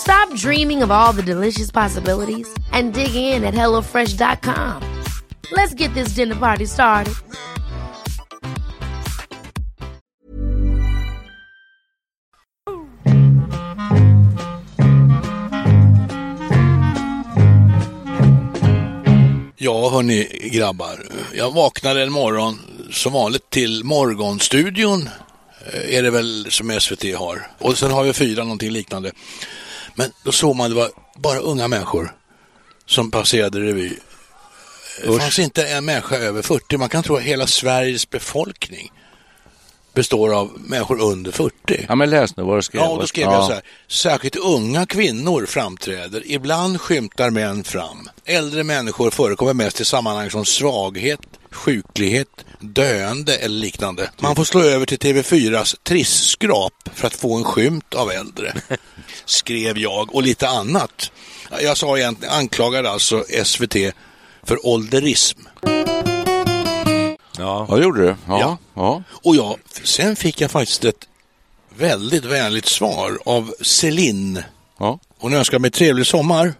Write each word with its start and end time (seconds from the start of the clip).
Stop 0.00 0.34
dreaming 0.34 0.82
of 0.82 0.90
all 0.90 1.12
the 1.12 1.22
delicious 1.22 1.70
possibilities 1.70 2.48
and 2.72 2.94
dig 2.94 3.14
in 3.14 3.44
at 3.44 3.54
HelloFresh.com. 3.54 4.82
Let's 5.52 5.74
get 5.74 5.94
this 5.94 6.14
dinner 6.14 6.36
party 6.36 6.66
started. 6.66 7.14
Ja, 19.56 19.90
hörni 19.90 20.28
grabbar. 20.52 21.06
Jag 21.34 21.50
vaknade 21.50 22.02
en 22.02 22.12
morgon 22.12 22.58
som 22.90 23.12
vanligt 23.12 23.50
till 23.50 23.84
Morgonstudion. 23.84 25.08
Eh, 25.72 25.94
är 25.94 26.02
det 26.02 26.10
väl 26.10 26.46
som 26.50 26.80
SVT 26.80 27.14
har. 27.16 27.46
Och 27.58 27.78
sen 27.78 27.90
har 27.90 28.04
vi 28.04 28.12
fyra 28.12 28.42
någonting 28.42 28.70
liknande. 28.70 29.12
Men 30.00 30.12
då 30.24 30.32
såg 30.32 30.56
man 30.56 30.70
det 30.70 30.76
var 30.76 30.90
bara 31.16 31.38
unga 31.38 31.68
människor 31.68 32.16
som 32.86 33.10
passerade 33.10 33.60
revy. 33.60 33.92
Det 35.04 35.18
fanns 35.18 35.38
inte 35.38 35.66
en 35.68 35.84
människa 35.84 36.16
över 36.16 36.42
40. 36.42 36.76
Man 36.76 36.88
kan 36.88 37.02
tro 37.02 37.16
att 37.16 37.22
hela 37.22 37.46
Sveriges 37.46 38.10
befolkning 38.10 38.92
består 39.94 40.34
av 40.34 40.50
människor 40.56 41.00
under 41.00 41.32
40. 41.32 41.84
Ja, 41.88 41.94
men 41.94 42.10
läs 42.10 42.36
nu 42.36 42.42
vad 42.42 42.58
du 42.58 42.62
skrev. 42.62 42.82
Ja, 42.82 42.96
då 43.00 43.06
skrev 43.06 43.24
Ja. 43.24 43.32
jag 43.34 43.44
så 43.44 43.52
här. 43.52 43.62
Särskilt 43.88 44.36
unga 44.36 44.86
kvinnor 44.86 45.46
framträder. 45.46 46.22
Ibland 46.26 46.80
skymtar 46.80 47.30
män 47.30 47.64
fram. 47.64 48.10
Äldre 48.24 48.64
människor 48.64 49.10
förekommer 49.10 49.54
mest 49.54 49.80
i 49.80 49.84
sammanhang 49.84 50.30
som 50.30 50.44
svaghet, 50.44 51.20
sjuklighet, 51.50 52.28
döende 52.60 53.36
eller 53.36 53.58
liknande. 53.58 54.10
Man 54.18 54.36
får 54.36 54.44
slå 54.44 54.60
över 54.60 54.86
till 54.86 54.98
TV4s 54.98 55.76
trissskrap 55.82 56.88
för 56.94 57.06
att 57.06 57.14
få 57.14 57.36
en 57.36 57.44
skymt 57.44 57.94
av 57.94 58.10
äldre. 58.10 58.54
Skrev 59.30 59.78
jag 59.78 60.14
och 60.14 60.22
lite 60.22 60.48
annat. 60.48 61.12
Jag 61.62 61.76
sa 61.76 61.98
egentligen, 61.98 62.34
anklagade 62.34 62.90
alltså 62.90 63.24
SVT 63.44 63.76
för 64.42 64.66
ålderism. 64.66 65.38
Ja, 67.38 67.66
det 67.70 67.82
gjorde 67.82 68.02
du. 68.02 68.16
Ja. 68.28 68.40
Ja. 68.40 68.58
ja. 68.74 69.02
Och 69.10 69.36
jag, 69.36 69.58
sen 69.84 70.16
fick 70.16 70.40
jag 70.40 70.50
faktiskt 70.50 70.84
ett 70.84 71.08
väldigt 71.76 72.24
vänligt 72.24 72.66
svar 72.66 73.18
av 73.24 73.54
Celine. 73.60 74.42
ja. 74.78 74.98
Hon 75.18 75.34
önskar 75.34 75.58
mig 75.58 75.70
trevlig 75.70 76.06
sommar 76.06 76.54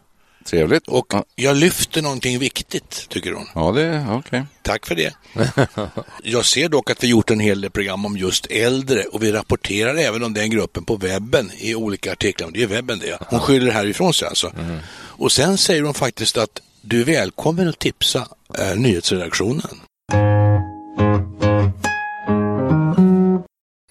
Trevligt. 0.44 0.88
och 0.88 1.06
ja. 1.12 1.24
jag 1.34 1.56
lyfter 1.56 2.02
någonting 2.02 2.38
viktigt, 2.38 3.06
tycker 3.08 3.32
hon. 3.32 3.46
ja, 3.54 3.72
det 3.72 4.06
okej. 4.10 4.44
Tack 4.62 4.86
för 4.86 4.94
det. 4.94 5.14
Jag 6.22 6.44
ser 6.44 6.68
dock 6.68 6.90
att 6.90 7.04
vi 7.04 7.08
gjort 7.08 7.30
en 7.30 7.40
hel 7.40 7.60
del 7.60 7.70
program 7.70 8.04
om 8.04 8.16
just 8.16 8.46
äldre 8.46 9.02
och 9.02 9.22
vi 9.22 9.32
rapporterar 9.32 9.94
även 9.94 10.22
om 10.24 10.34
den 10.34 10.50
gruppen 10.50 10.84
på 10.84 10.96
webben 10.96 11.50
i 11.58 11.74
olika 11.74 12.12
artiklar. 12.12 12.50
Det 12.52 12.62
är 12.62 12.66
webben 12.66 12.98
det. 12.98 13.18
Hon 13.28 13.40
skyller 13.40 13.72
härifrån 13.72 14.14
sig 14.14 14.28
alltså. 14.28 14.52
Och 14.92 15.32
sen 15.32 15.58
säger 15.58 15.82
hon 15.82 15.94
faktiskt 15.94 16.36
att 16.36 16.60
du 16.82 17.00
är 17.00 17.04
välkommen 17.04 17.68
att 17.68 17.78
tipsa 17.78 18.28
eh, 18.58 18.76
nyhetsredaktionen. 18.76 19.80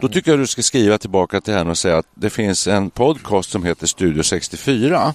Då 0.02 0.08
tycker 0.08 0.32
jag 0.32 0.40
du 0.40 0.48
ska 0.48 0.62
skriva 0.62 0.98
tillbaka 0.98 1.42
till 1.42 1.54
henne 1.54 1.70
och 1.70 1.78
säga 1.78 1.98
att 1.98 2.08
det 2.16 2.30
finns 2.30 2.68
en 2.68 2.90
podcast 2.90 3.50
som 3.50 3.64
heter 3.64 3.88
Studio 3.88 4.24
64 4.24 5.14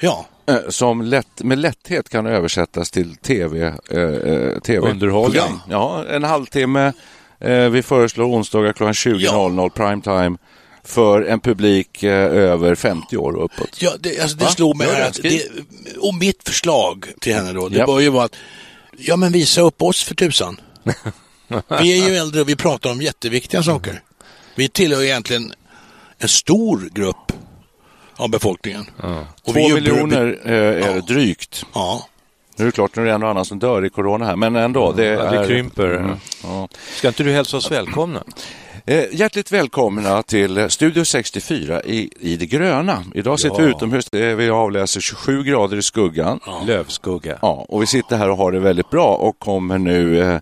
Ja, 0.00 0.26
som 0.68 1.02
lätt, 1.02 1.42
med 1.42 1.58
lätthet 1.58 2.08
kan 2.08 2.26
översättas 2.26 2.90
till 2.90 3.16
tv. 3.16 3.74
Eh, 3.90 4.00
eh, 4.00 4.58
TV. 4.60 4.90
Underhållning. 4.90 5.60
Ja, 5.68 6.04
en 6.10 6.24
halvtimme. 6.24 6.92
Eh, 7.40 7.68
vi 7.68 7.82
föreslår 7.82 8.24
onsdagar 8.24 8.72
klockan 8.72 8.92
20.00 8.92 9.70
primetime 9.70 10.36
för 10.84 11.22
en 11.22 11.40
publik 11.40 12.02
eh, 12.02 12.10
över 12.24 12.74
50 12.74 13.16
år 13.16 13.32
och 13.32 13.44
uppåt. 13.44 13.82
Ja, 13.82 13.92
det, 14.00 14.20
alltså 14.20 14.36
det 14.36 14.44
Va? 14.44 14.50
slog 14.50 14.76
mig 14.76 14.86
här 14.86 15.08
att 15.08 15.18
det, 15.22 15.48
och 15.98 16.14
mitt 16.14 16.48
förslag 16.48 17.06
till 17.20 17.34
henne 17.34 17.52
då, 17.52 17.68
det 17.68 17.76
Japp. 17.76 17.86
bör 17.86 18.00
ju 18.00 18.08
vara 18.08 18.24
att 18.24 18.36
ja 18.98 19.16
men 19.16 19.32
visa 19.32 19.60
upp 19.60 19.82
oss 19.82 20.02
för 20.02 20.14
tusan. 20.14 20.60
vi 21.80 22.00
är 22.02 22.08
ju 22.08 22.16
äldre 22.16 22.40
och 22.40 22.48
vi 22.48 22.56
pratar 22.56 22.90
om 22.90 23.02
jätteviktiga 23.02 23.62
saker. 23.62 24.02
Vi 24.54 24.68
tillhör 24.68 25.02
egentligen 25.02 25.52
en 26.18 26.28
stor 26.28 26.90
grupp 26.94 27.29
av 28.20 28.30
befolkningen. 28.30 28.86
Och 29.44 29.54
Två 29.54 29.68
miljoner 29.74 30.38
eh, 30.44 30.52
är 30.88 30.94
det 30.94 31.00
drygt. 31.00 31.66
Ja, 31.74 32.06
Nu 32.56 32.64
är 32.64 32.66
det 32.66 32.72
klart, 32.72 32.96
nu 32.96 33.02
är 33.02 33.06
det 33.06 33.12
en 33.12 33.22
och 33.22 33.28
annan 33.28 33.44
som 33.44 33.58
dör 33.58 33.84
i 33.84 33.90
corona 33.90 34.24
här, 34.26 34.36
men 34.36 34.56
ändå. 34.56 34.92
Det, 34.92 35.04
Ja, 35.04 35.30
det 35.30 35.36
är, 35.38 35.46
krymper. 35.46 35.90
Mm, 35.96 36.16
ja. 36.42 36.68
Ska 36.96 37.08
inte 37.08 37.22
du 37.22 37.32
hälsa 37.32 37.56
oss 37.56 37.70
välkomna? 37.70 38.22
Eh, 38.86 39.04
hjärtligt 39.12 39.52
välkomna 39.52 40.22
till 40.22 40.70
Studio 40.70 41.04
64 41.04 41.82
i, 41.82 42.10
i 42.20 42.36
det 42.36 42.46
gröna. 42.46 43.04
Idag 43.14 43.40
sitter 43.40 43.60
Ja. 43.60 43.64
vi 43.64 43.70
utomhus, 43.70 44.08
vi 44.12 44.50
avläser 44.50 45.00
27 45.00 45.42
grader 45.42 45.76
i 45.76 45.82
skuggan. 45.82 46.40
Ja. 46.46 46.62
Lövskugga. 46.66 47.36
och 47.40 47.82
vi 47.82 47.86
sitter 47.86 48.16
här 48.16 48.30
och 48.30 48.36
har 48.36 48.52
det 48.52 48.60
väldigt 48.60 48.90
bra 48.90 49.14
och 49.14 49.38
kommer 49.38 49.78
nu 49.78 50.20
eh, 50.20 50.38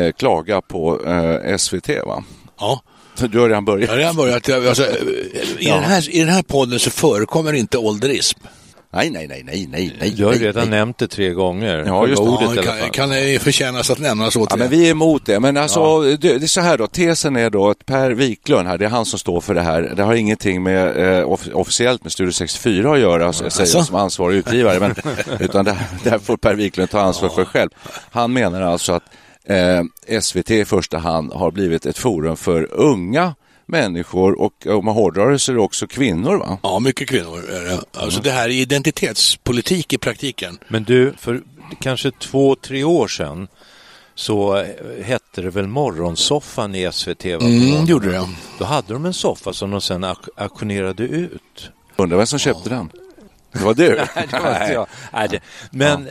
eh, 0.00 0.12
klaga 0.12 0.60
på 0.60 1.06
eh, 1.06 1.56
SVT. 1.56 1.88
Va? 2.06 2.24
ja. 2.60 2.82
Du 3.28 3.38
har 3.38 3.48
redan 3.48 3.64
Jag 3.66 3.72
har 3.72 3.76
börjat. 3.76 3.96
redan 3.96 4.16
börjat. 4.16 4.48
Alltså, 4.68 4.84
i, 5.58 5.64
den 5.66 5.82
här, 5.84 6.14
I 6.14 6.20
den 6.20 6.28
här 6.28 6.42
podden 6.42 6.78
så 6.78 6.90
förekommer 6.90 7.52
inte 7.52 7.78
ålderism. 7.78 8.38
Nej, 8.92 9.10
nej, 9.10 9.26
nej, 9.28 9.42
nej, 9.46 9.68
nej, 9.72 9.96
nej. 10.00 10.10
Du 10.10 10.24
har 10.24 10.32
redan 10.32 10.70
nej. 10.70 10.78
nämnt 10.78 10.98
det 10.98 11.08
tre 11.08 11.30
gånger. 11.30 11.84
Ja, 11.86 12.06
just 12.06 12.22
det. 12.22 12.28
Ordet 12.28 12.48
Ja, 12.48 12.54
i 12.54 12.58
alla 12.58 12.62
kan, 12.62 12.78
fall. 12.78 12.90
kan 12.90 13.10
det 13.10 13.42
förtjänas 13.42 13.90
att 13.90 13.98
nämnas 13.98 14.34
Ja, 14.34 14.40
återigen. 14.40 14.58
men 14.58 14.68
vi 14.68 14.86
är 14.86 14.90
emot 14.90 15.26
det. 15.26 15.40
Men 15.40 15.56
alltså, 15.56 16.00
det, 16.00 16.16
det 16.16 16.34
är 16.44 16.46
så 16.46 16.60
här 16.60 16.78
då, 16.78 16.86
tesen 16.86 17.36
är 17.36 17.50
då 17.50 17.70
att 17.70 17.86
Per 17.86 18.10
Wiklund 18.10 18.68
här, 18.68 18.78
det 18.78 18.84
är 18.84 18.88
han 18.88 19.04
som 19.06 19.18
står 19.18 19.40
för 19.40 19.54
det 19.54 19.60
här. 19.60 19.92
Det 19.96 20.02
har 20.02 20.14
ingenting 20.14 20.62
med 20.62 21.18
eh, 21.18 21.28
off 21.30 21.48
officiellt 21.52 22.02
med 22.02 22.12
Studio 22.12 22.32
64 22.32 22.92
att 22.92 23.00
göra, 23.00 23.32
så 23.32 23.44
jag 23.44 23.52
säger 23.52 23.76
jag 23.76 23.86
som 23.86 23.96
ansvarig 23.96 24.36
utgivare, 24.36 24.80
men, 24.80 24.94
utan 25.40 25.64
det, 25.64 25.76
det 26.04 26.10
här 26.10 26.18
får 26.18 26.36
Per 26.36 26.54
Wiklund 26.54 26.90
ta 26.90 27.00
ansvar 27.00 27.28
för 27.28 27.44
själv. 27.44 27.70
Han 28.10 28.32
menar 28.32 28.60
alltså 28.62 28.92
att 28.92 29.02
eh, 29.50 30.20
SVT 30.20 30.50
i 30.50 30.64
första 30.64 30.98
hand 30.98 31.32
har 31.32 31.50
blivit 31.50 31.86
ett 31.86 31.98
forum 31.98 32.36
för 32.36 32.68
unga 32.72 33.34
människor 33.66 34.40
och 34.40 34.66
om 34.66 34.84
man 34.84 34.94
hårdrar 34.94 35.30
det 35.30 35.38
så 35.38 35.52
är 35.52 35.56
det 35.56 35.62
också 35.62 35.86
kvinnor. 35.86 36.36
Va? 36.36 36.58
Ja, 36.62 36.78
mycket 36.80 37.08
kvinnor. 37.08 37.38
är 37.50 37.64
det. 37.64 37.80
Alltså 37.98 38.20
det 38.20 38.30
här 38.30 38.44
är 38.48 38.52
identitetspolitik 38.52 39.92
i 39.92 39.98
praktiken. 39.98 40.58
Men 40.68 40.84
du, 40.84 41.12
för 41.18 41.42
kanske 41.80 42.10
två, 42.10 42.54
tre 42.54 42.84
år 42.84 43.08
sedan 43.08 43.48
så 44.14 44.56
eh, 44.56 44.66
hette 45.04 45.42
det 45.42 45.50
väl 45.50 45.66
Morgonsoffan 45.66 46.74
i 46.74 46.88
SVT? 46.92 47.24
Va? 47.24 47.30
Mm, 47.46 47.84
gjorde 47.86 48.10
det. 48.12 48.28
Då 48.58 48.64
hade 48.64 48.92
de 48.92 49.04
en 49.06 49.14
soffa 49.14 49.52
som 49.52 49.70
de 49.70 49.80
sen 49.80 50.04
auk- 50.04 50.28
auktionerade 50.36 51.02
ut. 51.02 51.70
Undrar 51.96 52.16
vem 52.16 52.26
som 52.26 52.38
köpte 52.38 52.68
den? 52.68 52.90
Det 53.52 53.58
var 53.64 53.74
du? 53.74 53.88
Nej, 54.16 54.26
det 54.30 54.38
var 54.40 54.60
inte 54.62 54.72
jag. 54.72 54.86
Nej, 55.12 55.28
det, 55.28 55.40
men 55.70 56.08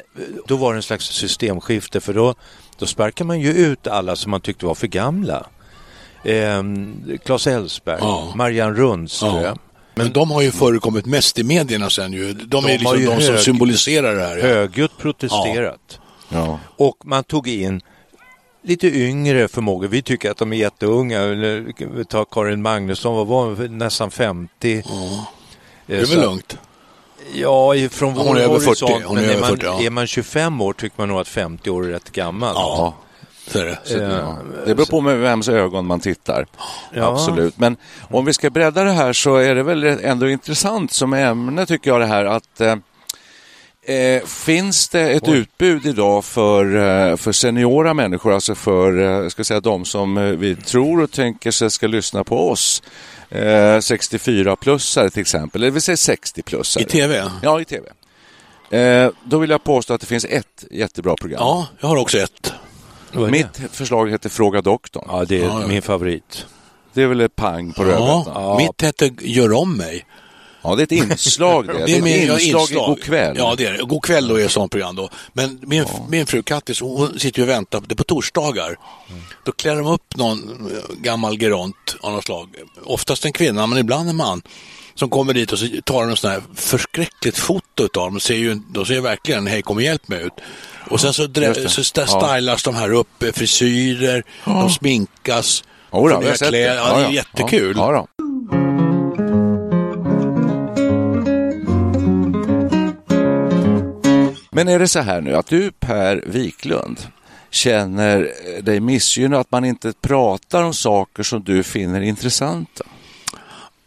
då 0.47 0.56
var 0.56 0.74
det 0.74 0.77
en 0.77 0.83
slags 0.83 1.06
systemskifte 1.06 2.00
för 2.01 2.13
då, 2.13 2.35
då 2.80 2.86
sparkar 2.86 3.26
man 3.26 3.40
ju 3.40 3.50
ut 3.54 3.88
alla 3.88 4.16
som 4.16 4.31
man 4.31 4.42
tyckte 4.42 4.66
var 4.66 4.76
för 4.76 4.88
gamla. 4.88 5.46
Ehm, 6.24 7.18
Claes 7.26 7.48
Elfsberg, 7.48 7.98
Ja. 8.02 8.31
Marianne 8.36 8.76
Rundström. 8.78 9.44
Ja. 9.44 9.56
Men 9.96 10.12
de 10.14 10.31
har 10.31 10.42
ju 10.42 10.52
förekommit 10.52 11.06
mest 11.06 11.40
i 11.40 11.44
medierna 11.44 11.90
sen 11.90 12.14
ju. 12.14 12.34
De, 12.34 12.46
De 12.46 12.66
är 12.66 12.70
liksom 12.70 13.00
ju 13.00 13.06
de 13.06 13.22
som 13.22 13.34
hög- 13.36 13.44
symboliserar 13.44 14.16
det 14.16 14.22
här. 14.28 14.38
ja. 14.38 14.44
högljutt 14.48 14.98
protesterat. 14.98 16.00
Ja. 16.30 16.60
Och 16.78 16.96
man 17.06 17.24
tog 17.24 17.48
in 17.48 17.81
lite 18.64 18.88
yngre 18.88 19.48
förmågor. 19.48 19.88
Vi 19.88 20.02
tycker 20.02 20.31
att 20.31 20.38
de 20.38 20.54
är 20.54 20.58
jätteunga. 20.58 21.20
Tar 22.10 22.26
Karin 22.31 22.62
Magnusson, 22.62 23.16
vad 23.16 23.28
var 23.28 23.46
hon, 23.56 23.78
nästan 23.78 24.12
50. 24.12 24.84
Det 25.86 25.96
är 25.98 26.06
väl 26.06 26.22
lugnt. 26.22 26.58
Ja, 27.34 27.74
från 27.92 28.14
vår 28.14 28.24
Hon 28.24 28.38
är 28.38 28.42
över 28.42 28.60
40, 28.60 28.66
horisont, 28.66 29.06
hon 29.06 29.16
men 29.16 29.26
är 29.26 29.30
över 29.30 29.42
man, 29.42 29.50
40, 29.50 29.66
ja. 29.66 29.81
är 29.81 29.90
man 29.90 30.08
25 30.08 30.62
år 30.62 30.74
tycker 30.74 30.96
man 30.98 31.10
nog 31.10 31.20
att 31.20 31.28
50 31.28 31.70
år 31.70 31.86
är 31.86 31.90
rätt 31.90 32.12
gammalt. 32.12 32.56
Ja, 32.58 32.94
så 33.48 33.60
är 33.60 33.66
det. 33.66 33.80
Så, 33.84 33.98
Ja, 33.98 34.38
det 34.66 34.76
beror 34.76 34.86
på 34.86 35.02
med 35.02 35.20
vems 35.20 35.50
ögon 35.50 35.86
man 35.86 36.00
tittar. 36.00 36.46
Ja. 36.94 37.08
Absolut. 37.08 37.58
Men 37.58 37.78
om 38.10 38.26
vi 38.26 38.34
ska 38.34 38.50
bredda 38.50 38.84
det 38.84 38.92
här 38.92 39.14
så 39.14 39.36
är 39.36 39.56
det 39.56 39.64
väl 39.64 39.84
ändå 39.84 40.30
intressant 40.30 40.92
som 40.92 41.14
ämne 41.14 41.66
tycker 41.66 41.92
jag 41.92 42.00
det 42.00 42.06
här 42.06 42.26
att 42.26 42.62
eh, 43.89 44.25
finns 44.25 44.89
det 44.89 45.09
ett 45.09 45.27
utbud 45.27 45.86
idag 45.86 46.25
för, 46.25 46.75
eh, 46.75 47.15
för 47.15 47.31
seniora 47.31 47.94
människor, 47.94 48.33
alltså 48.33 48.56
för 48.56 49.24
eh, 49.24 49.30
ska 49.30 49.44
säga, 49.44 49.59
de 49.59 49.86
som 49.86 50.36
vi 50.39 50.56
tror 50.56 51.01
och 51.01 51.12
tänker 51.12 51.51
sig 51.51 51.71
ska 51.71 51.88
lyssna 51.88 52.24
på 52.24 52.50
oss? 52.51 52.83
Eh, 53.30 53.77
64-plussare 53.80 55.09
till 55.09 55.21
exempel, 55.21 55.63
eller 55.63 55.71
vi 55.71 55.81
säger 55.81 55.97
60-plussare. 55.97 56.81
I 56.81 56.86
tv? 56.86 57.31
Ja, 57.41 57.62
i 57.62 57.65
tv. 57.65 57.89
Eh, 58.71 59.12
då 59.24 59.38
vill 59.38 59.50
jag 59.50 59.63
påstå 59.63 59.94
att 59.94 60.01
det 60.01 60.07
finns 60.07 60.25
ett 60.25 60.65
jättebra 60.71 61.15
program. 61.21 61.39
Ja, 61.42 61.68
jag 61.80 61.88
har 61.88 61.97
också 61.97 62.18
ett. 62.18 62.53
Det? 63.12 63.19
Mitt 63.19 63.62
förslag 63.71 64.09
heter 64.09 64.30
Fråga 64.30 64.62
doktorn. 64.62 65.06
Ja, 65.07 65.25
det 65.27 65.35
är 65.35 65.44
Ja, 65.45 65.62
ja. 65.62 65.68
min 65.68 65.81
favorit. 65.81 66.45
Det 66.94 67.03
är 67.03 67.07
väl 67.07 67.21
ett 67.21 67.35
pang 67.35 67.74
på 67.74 67.83
rödbetan. 67.83 68.24
Ja, 68.35 68.57
mitt 68.57 68.81
hette 68.81 69.12
Gör 69.19 69.53
om 69.53 69.77
mig. 69.77 70.06
Ja, 70.61 70.75
det 70.75 70.81
är 70.81 70.83
ett 70.83 70.91
inslag 70.91 71.67
det. 71.67 71.73
Det 71.85 71.91
är, 71.97 72.21
ett 72.21 72.27
ja, 72.27 72.39
inslag, 72.39 72.71
i 72.71 72.73
God 72.73 73.03
kväll. 73.03 73.35
Ja, 73.38 73.56
det 73.57 73.65
är 73.65 73.73
det. 73.73 73.83
God 73.83 74.03
kväll 74.03 74.27
då 74.27 74.39
är 74.39 74.45
ett 74.45 74.51
sånt 74.51 74.71
program 74.71 74.95
då. 74.95 75.09
Men 75.33 75.59
min, 75.61 75.85
min 76.09 76.25
fru 76.25 76.44
Kattis, 76.44 76.81
hon 76.81 77.19
sitter 77.19 77.39
ju 77.39 77.44
och 77.44 77.50
väntar. 77.50 77.81
Det 77.88 77.94
är 77.94 77.95
på 77.95 78.03
torsdagar. 78.03 78.77
Då 79.45 79.51
klär 79.51 79.75
de 79.75 79.88
upp 79.88 80.15
någon 80.15 80.39
eh, 80.71 80.95
gammal 81.01 81.41
geront 81.41 81.95
av 82.01 82.13
något 82.13 82.25
slag. 82.25 82.50
Oftast 82.83 83.25
en 83.25 83.33
kvinna, 83.33 83.67
men 83.67 83.77
ibland 83.77 84.09
en 84.09 84.15
man. 84.15 84.41
Som 84.95 85.09
kommer 85.09 85.33
dit 85.33 85.51
och 85.51 85.59
så 85.59 85.65
tar 85.83 86.01
de 86.01 86.09
en 86.09 86.17
sån 86.17 86.31
här 86.31 86.41
förskräckligt 86.56 87.38
foto 87.38 87.83
utav 87.83 88.03
dem. 88.03 88.13
De 88.13 88.19
ser 88.19 88.35
ju, 88.35 88.56
de 88.56 88.85
ser 88.85 88.94
ju 88.94 89.01
verkligen, 89.01 89.47
hej 89.47 89.61
kom 89.61 89.77
och 89.77 89.83
hjälp 89.83 90.07
mig 90.07 90.23
ut. 90.23 90.33
Och 90.89 91.01
sen 91.01 91.13
så, 91.13 91.27
så 91.67 91.83
Ja. 91.95 92.06
stylas 92.31 92.63
de 92.63 92.75
här 92.75 92.94
upp, 92.94 93.23
eh, 93.23 93.31
frisyrer, 93.31 94.23
de 94.45 94.69
sminkas. 94.69 95.63
Har 95.89 96.21
nya 96.21 96.31
sett 96.31 96.39
det. 96.39 96.47
kläder. 96.50 96.75
Ja, 96.75 96.97
det 96.97 97.03
är 97.06 97.09
jättekul. 97.09 97.75
Men 104.59 104.67
är 104.67 104.79
det 104.79 104.88
så 104.88 105.00
här 105.00 105.21
nu 105.21 105.35
att 105.35 105.47
du 105.47 105.71
Per 105.71 106.23
Wiklund 106.25 107.00
känner 107.51 108.31
dig 108.61 108.79
missgynnad 108.79 109.39
att 109.39 109.51
man 109.51 109.65
inte 109.65 109.94
pratar 110.01 110.63
om 110.63 110.73
saker 110.73 111.23
som 111.23 111.44
du 111.44 111.63
finner 111.63 112.01
intressanta? 112.01 112.83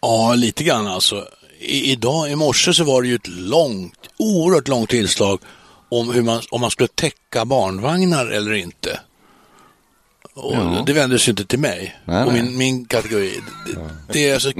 Ja, 0.00 0.34
lite 0.34 0.64
grann 0.64 0.86
alltså. 0.86 1.28
I, 1.60 1.92
idag, 1.92 2.30
i 2.30 2.36
morse 2.36 2.74
så 2.74 2.84
var 2.84 3.02
det 3.02 3.08
ju 3.08 3.14
ett 3.14 3.28
långt, 3.28 3.98
oerhört 4.16 4.68
långt 4.68 4.90
tillslag 4.90 5.40
om 5.88 6.10
hur 6.10 6.22
man, 6.22 6.40
om 6.50 6.60
man 6.60 6.70
skulle 6.70 6.88
täcka 6.88 7.44
barnvagnar 7.44 8.26
eller 8.26 8.52
inte. 8.52 9.00
Och 10.34 10.54
Ja. 10.54 10.82
Det 10.86 10.92
vändes 10.92 11.28
ju 11.28 11.30
inte 11.30 11.44
till 11.44 11.58
mig 11.58 11.98
Nej, 12.04 12.24
och 12.24 12.32
min, 12.32 12.56
min 12.58 12.84
kategori. 12.84 13.40
Det, 13.66 13.78
det, 14.12 14.32
alltså, 14.32 14.52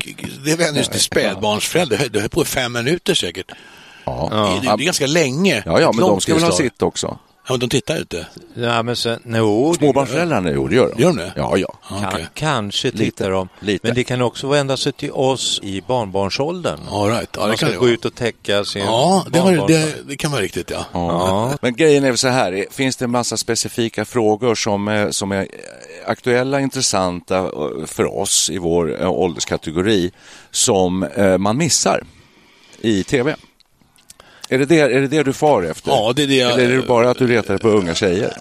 det 0.45 0.57
vändes 0.57 0.89
till 0.89 1.01
spädbarnsföräldrar. 1.11 2.09
Det 2.11 2.21
höll 2.21 2.29
på 2.29 2.43
i 2.43 2.45
fem 2.45 2.73
minuter 2.73 3.15
säkert. 3.15 3.53
Ja, 4.05 4.59
Det, 4.63 4.67
det 4.69 4.83
är 4.83 4.85
ganska 4.85 5.07
länge. 5.07 5.63
ja, 5.67 5.81
ja 5.81 5.93
men 5.93 6.01
de 6.07 6.21
ska 6.21 6.35
väl 6.35 6.43
ha 6.43 6.53
sitt 6.53 6.83
också? 6.83 7.19
Ja, 7.47 7.53
men 7.53 7.61
de 7.61 7.69
tittar 7.69 7.95
ju 7.95 8.01
inte. 8.01 8.27
Ja, 8.55 8.83
men 8.83 8.97
sen, 8.97 9.21
no, 9.25 9.75
Småbarnsföräldrarna, 9.75 10.51
jo 10.51 10.69
det 10.69 10.75
gör 10.77 10.93
de. 10.97 11.03
Gör 11.03 11.09
de 11.09 11.17
det? 11.17 11.33
Ja, 11.37 11.57
ja. 11.57 11.75
Ja, 11.91 11.97
Kan, 12.01 12.09
okej. 12.09 12.27
Kanske 12.35 12.89
Lite, 12.89 12.99
tittar 12.99 13.31
de. 13.31 13.49
lite. 13.61 13.87
Men 13.87 13.95
det 13.95 14.05
kan 14.05 14.23
också 14.23 14.49
vända 14.49 14.77
sig 14.77 14.93
till 14.93 15.13
oss 15.13 15.61
i 15.63 15.81
barnbarnsåldern. 15.81 16.81
All 16.91 17.09
right. 17.11 17.29
Ja, 17.33 17.41
det 17.43 17.49
Man 17.49 17.57
kan 17.57 17.57
ska 17.57 17.67
det 17.67 17.73
gå 17.75 17.81
vara. 17.81 17.91
ut 17.93 18.05
och 18.05 18.15
täcka 18.15 18.65
sin 18.65 18.83
Ja, 18.85 19.27
det, 19.31 19.39
har, 19.39 19.69
det, 19.69 19.95
det 20.09 20.17
kan 20.17 20.31
vara 20.33 20.41
riktigt 20.43 20.71
ja. 20.71 20.85
Ja. 20.93 21.53
Men 21.63 21.75
grejen 21.77 22.05
är 22.05 22.17
så 22.17 22.29
här, 22.29 22.67
finns 22.71 22.97
det 22.97 23.05
en 23.05 23.11
massa 23.11 23.37
specifika 23.37 24.05
frågor 24.05 24.55
som 24.55 24.89
är, 24.89 25.11
som 25.11 25.33
är 25.33 25.49
aktuella, 26.07 26.61
intressanta 26.61 27.39
eh, 27.39 27.87
för 27.87 28.19
oss 28.19 28.51
i 28.51 28.59
vår 28.59 29.03
eh, 29.03 29.11
ålderskategori 29.11 30.11
som 30.51 31.03
eh, 31.03 31.39
man 31.39 31.57
missar 31.57 32.03
i 32.81 33.05
tv? 33.05 33.37
Är 34.53 34.59
det 34.59 34.65
det, 34.67 34.79
är 34.81 35.01
det 35.01 35.09
det 35.09 35.23
du 35.23 35.33
far 35.33 35.63
efter? 35.63 35.91
Ja, 35.91 36.13
det 36.17 36.23
är 36.23 36.27
det 36.27 36.35
jag- 36.37 36.53
Eller 36.53 36.71
är 36.71 36.77
det 36.77 36.83
bara 36.83 37.11
att 37.11 37.19
du 37.19 37.27
retar 37.27 37.59
på 37.59 37.69
unga 37.69 37.95
tjejer? 37.95 38.37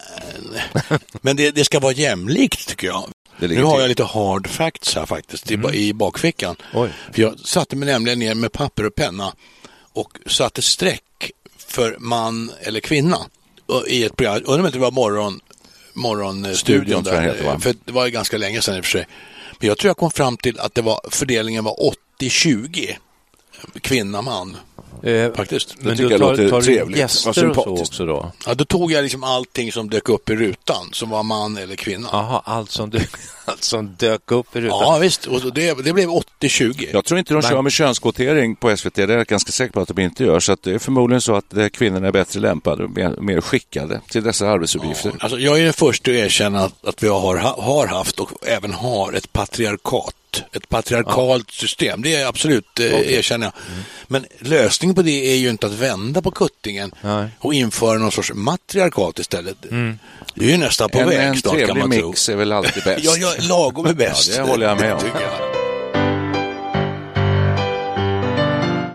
Men 1.22 1.36
det, 1.36 1.52
det 1.52 1.64
ska 1.66 1.80
vara 1.80 1.94
jämlikt 1.94 2.68
tycker 2.68 2.88
jag. 2.88 3.04
Nu 3.40 3.64
har 3.64 3.80
jag 3.82 3.90
lite 3.90 4.04
hard 4.04 4.48
facts 4.48 4.96
här 4.96 5.06
faktiskt 5.06 5.52
i, 5.52 5.60
i 5.74 5.94
bakfickan. 5.94 6.56
Oj. 6.74 6.90
För 7.14 7.22
jag 7.22 7.40
satte 7.40 7.76
mig 7.76 7.86
nämligen 7.90 8.20
ner 8.20 8.36
med 8.36 8.52
papper 8.52 8.86
och 8.86 8.96
penna 8.96 9.34
och 9.94 10.10
satte 10.28 10.62
streck 10.62 11.32
för 11.68 11.96
man 12.00 12.52
eller 12.62 12.80
kvinna 12.80 13.18
och- 13.66 13.88
i 13.88 14.04
ett 14.04 14.16
program. 14.16 14.42
Undrar 14.46 14.66
om 14.66 14.72
det 14.72 14.80
var 14.80 14.92
morgon, 14.92 15.40
morgonstudion 15.94 17.04
där. 17.04 17.22
heter, 17.22 17.44
va? 17.46 17.60
För 17.60 17.76
det 17.86 17.92
var 17.92 18.06
ju 18.06 18.12
ganska 18.12 18.38
länge 18.38 18.62
sedan 18.62 18.78
i 18.78 18.82
och 18.82 18.86
för 18.86 18.92
sig. 18.92 19.08
Men 19.60 19.68
jag 19.68 19.78
tror 19.78 19.90
jag 19.90 19.98
kom 19.98 20.12
fram 20.12 20.38
till 20.38 20.60
att 20.60 20.76
det 20.76 20.82
var, 20.82 21.00
fördelningen 21.10 21.64
var 21.64 21.94
80-20 22.22 22.96
kvinna-man 23.82 24.58
Eh, 25.04 25.34
faktiskt. 25.34 25.76
men 25.80 25.98
tycker 25.98 26.10
du 26.10 26.14
jag 26.14 26.22
tar, 26.22 26.30
låter 26.30 26.50
tar 26.50 26.60
du 26.60 26.66
trevligt. 26.66 26.88
Vad 26.88 26.98
gäster 26.98 27.50
och 27.50 27.56
så 27.56 27.82
också 27.82 28.06
då? 28.06 28.32
Ja, 28.46 28.54
då 28.54 28.66
tog 28.66 28.92
jag 28.92 29.04
liksom 29.04 29.24
allting 29.24 29.72
som 29.72 29.90
dök 29.90 30.10
upp 30.10 30.30
i 30.30 30.36
rutan 30.36 30.90
som 30.92 31.10
var 31.10 31.24
man 31.24 31.58
eller 31.58 31.76
kvinna. 31.76 32.10
Jaha, 32.12 32.42
allt 32.46 32.72
som, 32.72 32.90
dök, 32.90 33.10
allt 33.46 33.64
som 33.64 33.96
dök 33.98 34.32
upp 34.32 34.56
i 34.56 34.62
rutan. 34.62 34.80
Ja, 34.82 34.98
visst. 34.98 35.26
Och 35.26 35.54
det, 35.54 35.84
det 35.84 35.94
blev 35.94 36.10
80-20. 36.10 36.90
Jag 36.94 37.06
tror 37.06 37.20
inte 37.20 37.34
de 37.34 37.42
kör 37.42 37.62
med 37.62 37.72
könskvotering 37.72 38.56
på 38.56 38.78
SVT, 38.78 38.96
det 38.96 39.04
är 39.04 39.08
jag 39.10 39.28
ganska 39.28 39.52
säker 39.52 39.74
på 39.74 39.80
att 39.80 39.88
de 39.88 40.02
inte 40.02 40.24
gör. 40.24 40.40
Så 40.40 40.52
att 40.52 40.64
det 40.64 40.72
är 40.72 40.80
förmodligen 40.80 41.22
så 41.22 41.36
att 41.36 41.54
kvinnorna 41.74 42.08
är 42.08 42.12
bättre 42.12 42.40
lämpade 42.40 42.84
och 42.84 42.90
mer, 42.90 43.16
mer 43.22 43.42
skickade 43.42 44.02
till 44.10 44.24
dessa 44.24 44.50
arbetsuppgifter. 44.50 45.14
Alltså, 45.20 45.40
jag 45.40 45.60
är 45.60 45.64
den 45.64 45.74
första 45.74 46.12
att 46.12 46.18
erkänna 46.18 46.60
att, 46.60 46.86
att 46.86 47.04
vi 47.04 47.08
har, 47.08 47.38
har 47.38 47.88
haft 47.88 48.20
och 48.20 48.32
även 48.48 48.74
har 48.74 49.14
ett 49.14 49.34
patriarkat. 49.34 50.16
Ett 50.54 50.70
patriarkalt 50.70 51.52
system. 51.52 52.02
Det 52.02 52.16
är 52.16 52.26
absolut, 52.28 52.80
eh, 52.80 53.14
erkänner 53.14 53.46
jag. 53.46 53.54
Mm. 53.74 53.84
Men 54.08 54.26
lösningen 54.40 54.96
på 54.96 55.02
det 55.02 55.32
är 55.34 55.36
ju 55.38 55.50
inte 55.50 55.68
att 55.68 55.74
vända 55.74 56.22
på 56.22 56.32
kuttingen 56.32 56.92
Nej. 57.02 57.28
och 57.40 57.54
införa 57.54 57.98
någon 57.98 58.12
sorts 58.12 58.32
matriarkat 58.34 59.20
istället. 59.20 59.56
Det 59.62 60.46
är 60.46 60.50
ju 60.52 60.58
nästan 60.58 60.90
på 60.90 61.00
en 61.00 61.10
väg 61.10 61.20
en 61.28 61.36
snart 61.38 61.52
kan 61.58 61.66
trevlig 61.66 61.82
man 61.88 61.92
tro. 61.92 62.08
mix 62.10 62.30
är 62.30 62.36
väl 62.36 62.52
alltid 62.52 62.84
bäst. 62.86 63.04
Ja, 63.06 63.16
ja, 63.18 63.34
lagom 63.40 63.86
är 63.86 63.94
bäst. 63.94 64.30
Ja, 64.36 64.44
det 64.44 64.50
håller 64.50 64.68
jag 64.68 64.80
med 64.80 64.94
om. 64.94 65.02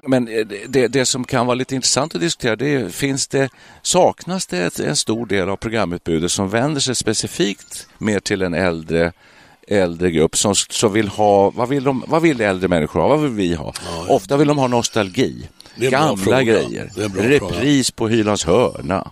Men 0.09 0.29
eh, 0.29 0.47
det- 0.47 0.67
det, 0.69 0.89
det 0.89 1.07
som 1.07 1.25
kan 1.25 1.47
vara 1.47 1.55
lite 1.55 1.75
intressant 1.75 2.15
att 2.15 2.21
diskutera 2.21 2.57
det 2.57 2.75
är, 2.75 2.89
finns 2.89 3.27
det, 3.29 3.49
saknas 3.83 4.47
det 4.47 4.59
ett, 4.59 4.79
en 4.81 4.97
stor 4.97 5.27
del 5.27 5.49
av 5.49 5.57
programutbudet 5.57 6.33
som 6.33 6.49
vänder 6.49 6.81
sig 6.81 6.95
specifikt 6.95 7.87
mer 7.99 8.21
till 8.21 8.43
en 8.43 8.55
äldre 8.55 9.13
äldre 9.67 10.11
grupp 10.11 10.37
som, 10.37 10.55
som 10.55 10.93
vill 10.93 11.09
ha, 11.09 11.51
vad 11.51 11.69
vill, 11.69 11.85
de, 11.85 12.05
vad 12.07 12.23
vill 12.23 12.41
äldre 12.41 12.69
människor 12.69 13.01
ha, 13.01 13.09
vad 13.09 13.21
vill 13.21 13.31
vi 13.31 13.55
ha? 13.55 13.73
Ofta 14.09 14.37
vill 14.37 14.49
de 14.49 14.59
ha 14.59 14.67
nostalgi, 14.67 15.49
gamla 15.77 16.43
grejer, 16.43 16.91
repris 17.29 17.91
på 17.91 18.09
Hylands 18.09 18.45
hörna. 18.45 19.11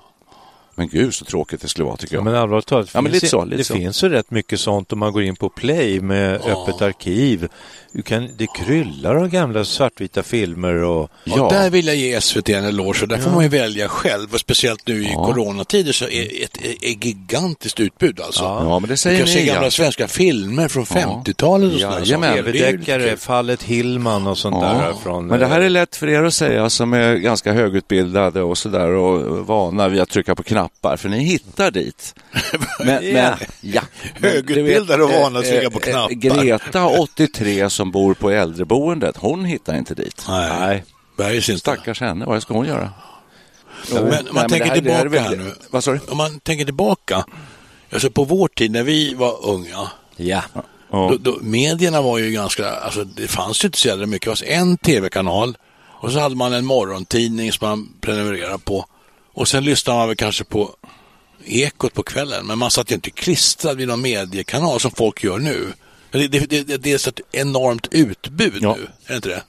Men 0.76 0.88
gud 0.88 1.14
så 1.14 1.24
tråkigt 1.24 1.60
det 1.60 1.68
skulle 1.68 1.84
vara 1.84 1.96
tycker 1.96 2.14
Ja, 2.14 2.18
jag. 2.18 2.24
men 2.24 2.34
allvarligt 2.34 2.66
talat, 2.66 2.90
Ja, 2.94 3.00
men 3.00 3.12
finns 3.12 3.30
så, 3.30 3.44
det 3.44 3.64
så. 3.64 3.74
finns 3.74 4.04
ju 4.04 4.08
rätt 4.08 4.30
mycket 4.30 4.60
sånt 4.60 4.92
om 4.92 4.98
man 4.98 5.12
går 5.12 5.22
in 5.22 5.36
på 5.36 5.48
Play 5.48 6.00
med 6.00 6.34
öppet 6.34 6.82
arkiv. 6.82 7.48
Du 7.92 8.02
kan, 8.02 8.28
det 8.36 8.46
kryllar 8.56 9.14
av 9.14 9.28
gamla 9.28 9.64
svartvita 9.64 10.22
filmer 10.22 10.74
och 10.74 11.02
Och 11.02 11.08
Ja. 11.24 11.48
där 11.52 11.70
vill 11.70 11.86
jag 11.86 11.96
ge 11.96 12.20
SVT 12.20 12.48
en 12.48 12.64
eloge, 12.64 13.02
och 13.02 13.08
där 13.08 13.18
får 13.18 13.30
man 13.30 13.42
ju 13.42 13.48
välja 13.48 13.88
själv. 13.88 14.34
Och 14.34 14.40
speciellt 14.40 14.86
nu 14.86 15.02
i 15.04 15.10
Ja. 15.12 15.24
coronatider 15.26 15.92
så 15.92 16.04
är 16.08 16.42
ett, 16.44 16.56
ett, 16.56 16.82
ett 16.82 17.04
gigantiskt 17.04 17.80
utbud 17.80 18.20
alltså. 18.20 18.42
Ja, 18.44 18.78
men 18.78 18.88
det 18.88 18.92
Du 18.92 18.96
säger 18.96 19.18
kan 19.18 19.26
se 19.26 19.40
ni. 19.40 19.46
gamla 19.46 19.64
ja. 19.64 19.70
svenska 19.70 20.08
filmer 20.08 20.68
från 20.68 20.84
50-talet 20.84 21.74
och 21.74 21.80
sådana 21.80 21.98
Jajamän. 22.00 22.30
saker. 22.36 22.42
Det 22.42 22.48
är 22.48 22.52
ju 22.52 22.76
lite 22.76 22.84
tv-deckare, 22.86 23.08
kul. 23.08 23.18
fallet 23.18 23.62
Hillman 23.62 24.26
och 24.26 24.38
sånt 24.38 24.60
där. 24.60 24.92
Från, 25.02 25.26
Men 25.26 25.40
det 25.40 25.46
här 25.46 25.60
är 25.60 25.64
eh, 25.64 25.70
lätt 25.70 25.96
för 25.96 26.08
er 26.08 26.22
att 26.22 26.34
säga 26.34 26.70
som 26.70 26.92
är 26.92 27.14
ganska 27.14 27.52
högutbildade 27.52 28.42
och 28.42 28.58
sådär 28.58 28.88
och 28.88 29.46
vana 29.46 29.88
vid 29.88 30.00
att 30.00 30.08
trycka 30.10 30.34
på 30.34 30.42
knappar 30.42 30.63
för 30.96 31.08
ni 31.08 31.18
hittar 31.24 31.70
dit. 31.70 32.14
Men, 32.78 32.88
Ja. 32.88 33.12
men, 33.12 33.34
ja. 33.60 33.82
Men 34.18 34.30
Högutbildade 34.30 35.06
vet, 35.06 35.14
och 35.16 35.22
vana 35.22 35.38
att 35.38 35.44
eh, 35.44 35.50
trycka 35.50 35.70
på 35.70 35.78
eh, 35.78 35.82
knappar. 35.92 36.14
Greta, 36.14 36.86
83, 36.86 37.70
som 37.70 37.90
bor 37.90 38.14
på 38.14 38.30
äldreboendet, 38.30 39.16
hon 39.16 39.44
hittar 39.44 39.76
inte 39.76 39.94
dit. 39.94 40.24
Nej, 40.28 40.50
Nej. 40.60 40.84
bergs 41.16 41.48
inte. 41.48 41.60
Stackars 41.60 42.00
henne, 42.00 42.24
vad 42.26 42.42
ska 42.42 42.54
hon 42.54 42.66
göra? 42.66 42.90
Men 43.92 44.02
om 44.02 44.08
man 44.10 44.24
Nej, 44.32 44.48
tänker 44.48 44.66
här- 44.66 44.74
tillbaka 44.74 45.08
väl- 45.08 45.22
här 45.22 45.36
nu. 45.36 45.52
Vad? 45.70 45.88
Om 46.10 46.16
man 46.16 46.40
tänker 46.40 46.64
tillbaka, 46.64 47.24
alltså 47.92 48.10
på 48.10 48.24
vår 48.24 48.48
tid 48.48 48.70
när 48.70 48.82
vi 48.82 49.14
var 49.14 49.46
unga, 49.46 49.90
Ja. 50.16 50.42
Ja. 50.54 50.62
då, 50.90 51.16
då, 51.20 51.38
medierna 51.40 52.02
var 52.02 52.18
ju 52.18 52.30
ganska, 52.30 52.70
alltså 52.70 53.04
det 53.04 53.28
fanns 53.28 53.64
ju 53.64 53.66
inte 53.66 53.78
så 53.78 53.88
jävla 53.88 54.06
mycket. 54.06 54.38
Det 54.38 54.46
var 54.46 54.52
en 54.56 54.76
tv-kanal 54.76 55.56
och 56.00 56.12
så 56.12 56.18
hade 56.18 56.36
man 56.36 56.52
en 56.52 56.64
morgontidning 56.64 57.52
som 57.52 57.68
man 57.68 57.88
prenumererade 58.00 58.58
på. 58.58 58.86
Och 59.34 59.48
sen 59.48 59.64
lyssnade 59.64 59.98
man 59.98 60.08
väl 60.08 60.16
kanske 60.16 60.44
på 60.44 60.70
Ekot 61.44 61.94
på 61.94 62.02
kvällen, 62.02 62.46
men 62.46 62.58
man 62.58 62.70
satt 62.70 62.90
ju 62.90 62.94
inte 62.94 63.10
klistrad 63.10 63.76
vid 63.76 63.88
någon 63.88 64.02
mediekanal 64.02 64.80
som 64.80 64.90
folk 64.90 65.24
gör 65.24 65.38
nu. 65.38 65.72
Det, 66.10 66.28
det, 66.28 66.46
det, 66.66 66.76
det 66.76 66.92
är 66.92 66.98
så 66.98 67.10
ett 67.10 67.20
enormt 67.32 67.88
utbud 67.90 68.58
Ja. 68.60 68.76
nu, 68.76 68.82
är 69.06 69.08
det 69.08 69.16
inte 69.16 69.28
det? 69.28 69.42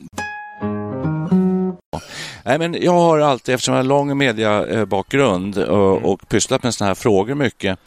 Nej, 2.43 2.59
men 2.59 2.73
jag 2.73 2.91
har 2.91 3.19
alltid, 3.19 3.55
eftersom 3.55 3.73
jag 3.73 3.79
har 3.79 3.87
lång 3.87 4.17
mediebakgrund 4.17 5.57
och, 5.57 5.97
mm. 5.97 6.05
och 6.05 6.29
pysslat 6.29 6.63
med 6.63 6.73
sådana 6.73 6.89
här 6.89 6.95
frågor 6.95 7.35
mycket, 7.35 7.79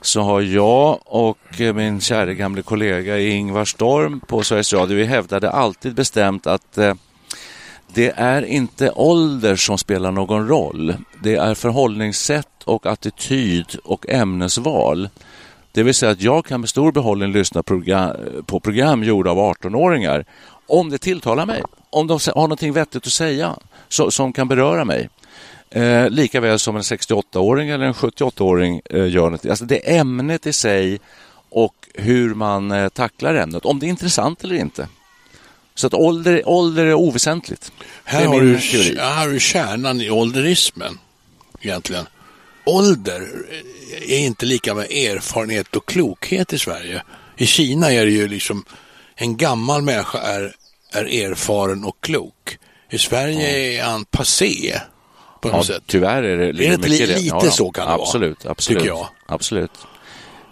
så 0.00 0.20
har 0.20 0.40
jag 0.40 0.98
och 1.04 1.38
min 1.58 2.00
kära 2.00 2.34
gamle 2.34 2.62
kollega 2.62 3.18
Ingvar 3.18 3.64
Storm 3.64 4.20
på 4.20 4.42
Sveriges 4.42 4.72
Radio, 4.72 4.96
vi 4.96 5.04
hävdade 5.04 5.50
alltid 5.50 5.94
bestämt 5.94 6.46
att 6.46 6.78
eh, 6.78 6.94
det 7.94 8.12
är 8.16 8.42
inte 8.42 8.90
ålder 8.90 9.56
som 9.56 9.78
spelar 9.78 10.12
någon 10.12 10.48
roll. 10.48 10.94
Det 11.22 11.34
är 11.34 11.54
förhållningssätt 11.54 12.48
och 12.64 12.86
attityd 12.86 13.76
och 13.84 14.08
ämnesval. 14.08 15.08
Det 15.72 15.82
vill 15.82 15.94
säga 15.94 16.12
att 16.12 16.22
jag 16.22 16.44
kan 16.44 16.60
med 16.60 16.68
stor 16.68 16.92
behållning 16.92 17.32
lyssna 17.32 17.62
på 18.46 18.60
program 18.60 19.04
gjorda 19.04 19.30
av 19.30 19.38
18-åringar 19.38 20.24
om 20.66 20.90
det 20.90 20.98
tilltalar 20.98 21.46
mig, 21.46 21.62
om 21.90 22.06
de 22.06 22.18
har 22.34 22.42
någonting 22.42 22.72
vettigt 22.72 23.06
att 23.06 23.12
säga 23.12 23.56
som 23.88 24.32
kan 24.32 24.48
beröra 24.48 24.84
mig. 24.84 25.08
Eh, 25.70 26.10
lika 26.10 26.40
väl 26.40 26.58
som 26.58 26.76
en 26.76 26.82
68-åring 26.82 27.68
eller 27.68 27.84
en 27.84 27.94
78-åring 27.94 28.80
eh, 28.84 29.08
gör 29.08 29.30
något. 29.30 29.46
Alltså 29.46 29.64
det 29.64 29.90
är 29.90 30.00
ämnet 30.00 30.46
i 30.46 30.52
sig 30.52 31.00
och 31.50 31.74
hur 31.94 32.34
man 32.34 32.70
eh, 32.70 32.88
tacklar 32.88 33.34
ämnet, 33.34 33.64
om 33.64 33.78
det 33.78 33.86
är 33.86 33.88
intressant 33.88 34.44
eller 34.44 34.56
inte. 34.56 34.88
Så 35.80 35.86
att 35.86 35.94
ålder, 35.94 36.48
ålder 36.48 36.84
är 36.84 36.94
oväsentligt. 36.94 37.72
Här, 38.04 38.22
är 38.22 38.26
har 38.26 38.40
du, 38.40 38.56
här 39.00 39.20
har 39.20 39.28
du 39.28 39.40
kärnan 39.40 40.00
i 40.00 40.10
ålderismen 40.10 40.98
egentligen. 41.60 42.06
Ålder 42.64 43.28
är 44.08 44.18
inte 44.18 44.46
lika 44.46 44.74
med 44.74 44.84
erfarenhet 44.84 45.76
och 45.76 45.88
klokhet 45.88 46.52
i 46.52 46.58
Sverige. 46.58 47.02
I 47.36 47.46
Kina 47.46 47.92
är 47.92 48.04
det 48.04 48.12
ju 48.12 48.28
liksom 48.28 48.64
en 49.14 49.36
gammal 49.36 49.82
människa 49.82 50.18
är, 50.18 50.54
är 50.92 51.04
erfaren 51.04 51.84
och 51.84 51.96
klok. 52.00 52.58
I 52.90 52.98
Sverige 52.98 53.72
ja. 53.72 53.82
är 53.82 53.90
han 53.90 54.04
passé 54.04 54.80
på 55.40 55.48
något 55.48 55.56
ja, 55.56 55.74
sätt. 55.74 55.82
Tyvärr 55.86 56.22
är 56.22 56.36
det, 56.36 56.48
är 56.48 56.52
det 56.52 56.74
inte 56.74 56.88
lite 56.88 57.20
ja, 57.20 57.40
så 57.40 57.70
kan 57.70 57.86
det 57.86 57.92
absolut, 57.94 58.44
vara? 58.44 58.52
Absolut, 58.52 58.78
tycker 58.78 58.88
jag. 58.88 59.08
absolut. 59.26 59.72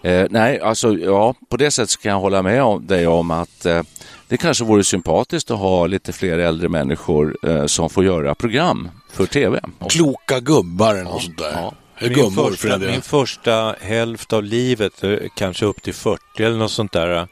Eh, 0.03 0.27
nej, 0.31 0.61
alltså 0.61 0.93
ja, 0.93 1.35
på 1.49 1.57
det 1.57 1.71
sättet 1.71 2.03
kan 2.03 2.13
jag 2.13 2.21
hålla 2.21 2.43
med 2.43 2.63
om, 2.63 2.87
dig 2.87 3.07
om 3.07 3.31
att 3.31 3.67
eh, 3.67 3.83
det 4.29 4.37
kanske 4.37 4.65
vore 4.65 4.85
sympatiskt 4.85 5.51
att 5.51 5.59
ha 5.59 5.87
lite 5.87 6.13
fler 6.13 6.39
äldre 6.39 6.69
människor 6.69 7.37
eh, 7.43 7.67
som 7.67 7.91
får 7.91 8.05
göra 8.05 8.35
program 8.35 8.89
för 9.13 9.27
tv. 9.27 9.61
Kloka 9.89 10.41
gubbar 10.41 10.95
eller 10.95 11.05
något 11.05 11.23
sånt 11.23 11.39
där. 11.39 11.53
Ja. 11.53 11.75
Min 12.01 12.31
första, 12.31 12.79
min 12.79 13.03
första 13.03 13.77
hälft 13.81 14.33
av 14.33 14.45
livet, 14.45 15.05
eh, 15.05 15.17
kanske 15.37 15.67
upp 15.67 15.83
till 15.83 15.95
40 15.95 16.21
eller 16.39 16.57
något 16.57 16.71
sånt 16.71 16.93
där, 16.93 17.29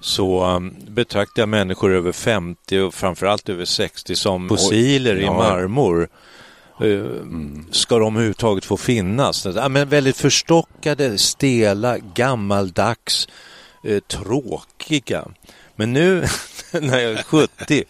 så 0.00 0.44
um, 0.44 0.74
betraktar 0.88 1.42
jag 1.42 1.48
människor 1.48 1.92
över 1.92 2.12
50 2.12 2.78
och 2.78 2.94
framförallt 2.94 3.48
över 3.48 3.64
60 3.64 4.16
som 4.16 4.48
fossiler 4.48 5.20
i 5.20 5.26
marmor. 5.26 6.08
Mm. 6.80 7.66
Ska 7.70 7.98
de 7.98 8.14
överhuvudtaget 8.16 8.64
få 8.64 8.76
finnas? 8.76 9.46
Ja, 9.56 9.68
men 9.68 9.88
väldigt 9.88 10.16
förstockade, 10.16 11.18
stela, 11.18 11.98
gammaldags, 11.98 13.28
eh, 13.84 14.00
tråkiga. 14.00 15.24
Men 15.82 15.92
nu 15.92 16.26
när 16.80 16.98
jag 16.98 17.12
är 17.12 17.22
70 17.22 17.84